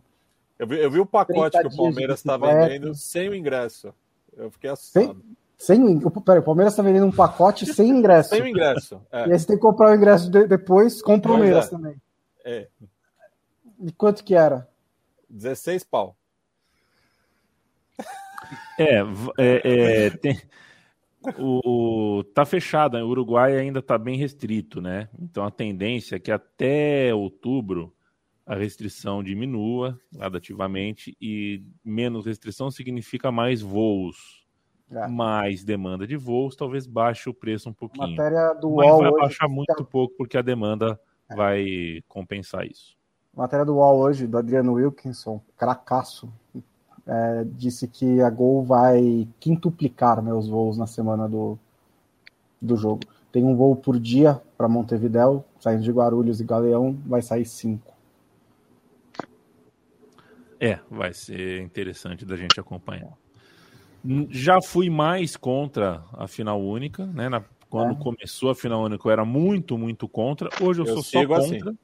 [0.59, 3.93] Eu, vi, eu vi o pacote que o Palmeiras está vendendo sem o ingresso.
[4.37, 5.07] Eu fiquei assustado.
[5.07, 8.31] Sem, sem, peraí, o Palmeiras está vendendo um pacote sem ingresso.
[8.31, 9.01] Sem o ingresso.
[9.11, 9.29] É.
[9.29, 11.71] E aí você tem que comprar o ingresso de, depois com o Palmeiras é.
[11.71, 11.97] também.
[12.45, 12.69] É.
[13.81, 14.69] E quanto que era?
[15.29, 16.17] 16 pau.
[18.79, 19.01] É,
[19.39, 20.41] é, é tem,
[21.39, 25.09] o, tá fechado, o Uruguai ainda está bem restrito, né?
[25.21, 27.93] Então a tendência é que até outubro
[28.45, 34.36] a restrição diminua gradativamente e menos restrição significa mais voos.
[34.91, 35.07] É.
[35.09, 38.11] Mais demanda de voos, talvez baixe o preço um pouquinho.
[38.11, 41.35] Matéria do Mas UOL vai baixar muito pouco porque a demanda é.
[41.35, 42.97] vai compensar isso.
[43.35, 46.33] Matéria do UOL hoje, do Adriano Wilkinson, cracaço,
[47.07, 51.59] é, disse que a Gol vai quintuplicar os voos na semana do,
[52.61, 53.03] do jogo.
[53.31, 57.95] Tem um voo por dia para Montevidéu, saindo de Guarulhos e Galeão, vai sair cinco.
[60.59, 63.13] É, vai ser interessante da gente acompanhar.
[64.31, 67.29] Já fui mais contra a final única, né?
[67.29, 68.03] Na, quando é.
[68.03, 70.49] começou a final única, eu era muito, muito contra.
[70.61, 71.71] Hoje eu, eu sou só contra.
[71.71, 71.79] Assim.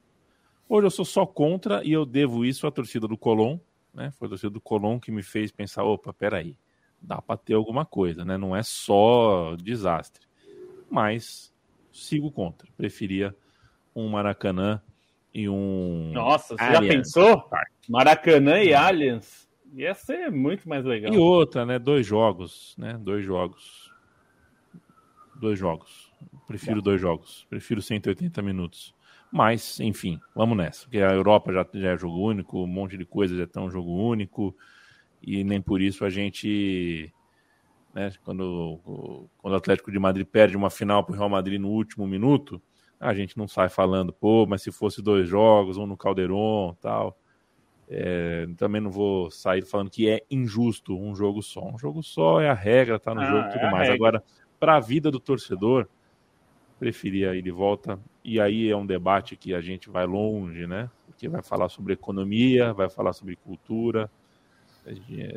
[0.69, 3.57] Hoje eu sou só contra e eu devo isso à torcida do Colón,
[3.93, 4.11] né?
[4.17, 6.55] Foi a torcida do Colón que me fez pensar, opa, peraí,
[7.01, 8.37] dá para ter alguma coisa, né?
[8.37, 10.25] Não é só desastre.
[10.89, 11.53] Mas
[11.91, 12.67] sigo contra.
[12.77, 13.35] Preferia
[13.95, 14.81] um Maracanã
[15.33, 16.11] e um.
[16.13, 16.85] Nossa, você Allianz.
[16.85, 17.49] já pensou?
[17.89, 19.42] Maracanã e Allianz?
[19.73, 21.11] Ia ser muito mais legal.
[21.13, 21.79] E outra, né?
[21.79, 22.97] Dois jogos, né?
[23.01, 23.91] Dois jogos.
[25.35, 26.11] Dois jogos.
[26.47, 27.45] Prefiro dois jogos.
[27.49, 28.93] Prefiro 180 minutos.
[29.31, 30.83] Mas, enfim, vamos nessa.
[30.83, 33.91] Porque a Europa já, já é jogo único, um monte de coisas já estão jogo
[33.91, 34.55] único,
[35.19, 37.11] e nem por isso a gente.
[37.95, 38.79] Né, quando,
[39.39, 42.61] quando o Atlético de Madrid perde uma final para o Real Madrid no último minuto,
[42.99, 47.17] a gente não sai falando, pô, mas se fosse dois jogos, um no Calderon tal.
[47.95, 51.63] É, também não vou sair falando que é injusto um jogo só.
[51.63, 53.87] Um jogo só é a regra, tá no ah, jogo e tudo é mais.
[53.87, 53.95] Regra.
[53.95, 54.23] Agora,
[54.59, 55.87] para a vida do torcedor,
[56.79, 57.99] preferia ir de volta.
[58.23, 60.89] E aí é um debate que a gente vai longe, né?
[61.05, 64.09] Porque vai falar sobre economia, vai falar sobre cultura.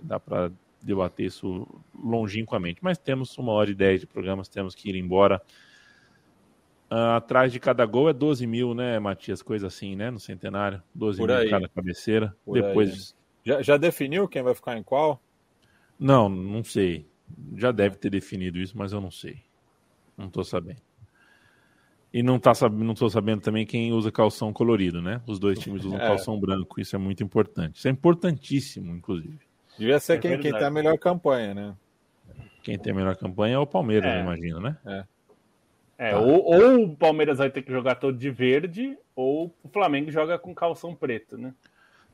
[0.03, 0.51] Dá para
[0.83, 2.79] debater isso longínquamente.
[2.83, 5.43] Mas temos uma hora e dez de programas, temos que ir embora.
[6.91, 9.43] Uh, atrás de cada gol é 12 mil, né, Matias?
[9.43, 10.11] Coisa assim, né?
[10.11, 10.83] No centenário.
[10.95, 11.51] 12 Por mil aí.
[11.51, 12.37] cada cabeceira.
[12.45, 13.17] Por Depois.
[13.45, 15.21] Já, já definiu quem vai ficar em qual?
[15.99, 17.07] Não, não sei.
[17.57, 19.39] Já deve ter definido isso, mas eu não sei.
[20.17, 20.81] Não estou sabendo.
[22.13, 25.21] E não, tá, não tô sabendo também quem usa calção colorido, né?
[25.27, 26.07] Os dois times usam é.
[26.07, 27.77] calção branco, isso é muito importante.
[27.77, 29.41] Isso é importantíssimo, inclusive.
[29.79, 31.77] Devia ser é quem, quem tem a melhor campanha, né?
[32.63, 34.19] Quem tem a melhor campanha é o Palmeiras, é.
[34.19, 34.77] eu imagino, né?
[34.87, 35.05] É.
[35.99, 36.19] É, tá.
[36.19, 40.39] ou, ou, o Palmeiras vai ter que jogar todo de verde, ou o Flamengo joga
[40.39, 41.55] com calção preto, né?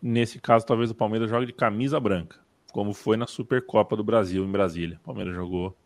[0.00, 2.38] Nesse caso, talvez o Palmeiras jogue de camisa branca,
[2.72, 4.98] como foi na Supercopa do Brasil em Brasília.
[5.02, 5.76] O Palmeiras jogou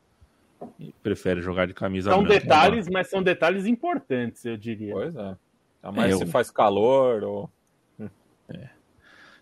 [0.79, 2.35] e prefere jogar de camisa são branca.
[2.35, 4.93] São detalhes, mas são detalhes importantes, eu diria.
[4.93, 5.37] Pois é.
[5.93, 6.29] Mas é, se eu...
[6.29, 7.51] faz calor ou.
[8.49, 8.69] É.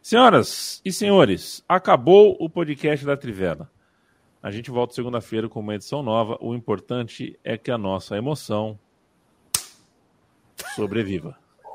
[0.03, 3.71] Senhoras e senhores, acabou o podcast da Trivela.
[4.45, 6.37] A gente volta segunda-feira com uma edição nova.
[6.39, 8.79] O importante é que a nossa emoção
[10.77, 11.39] sobreviva.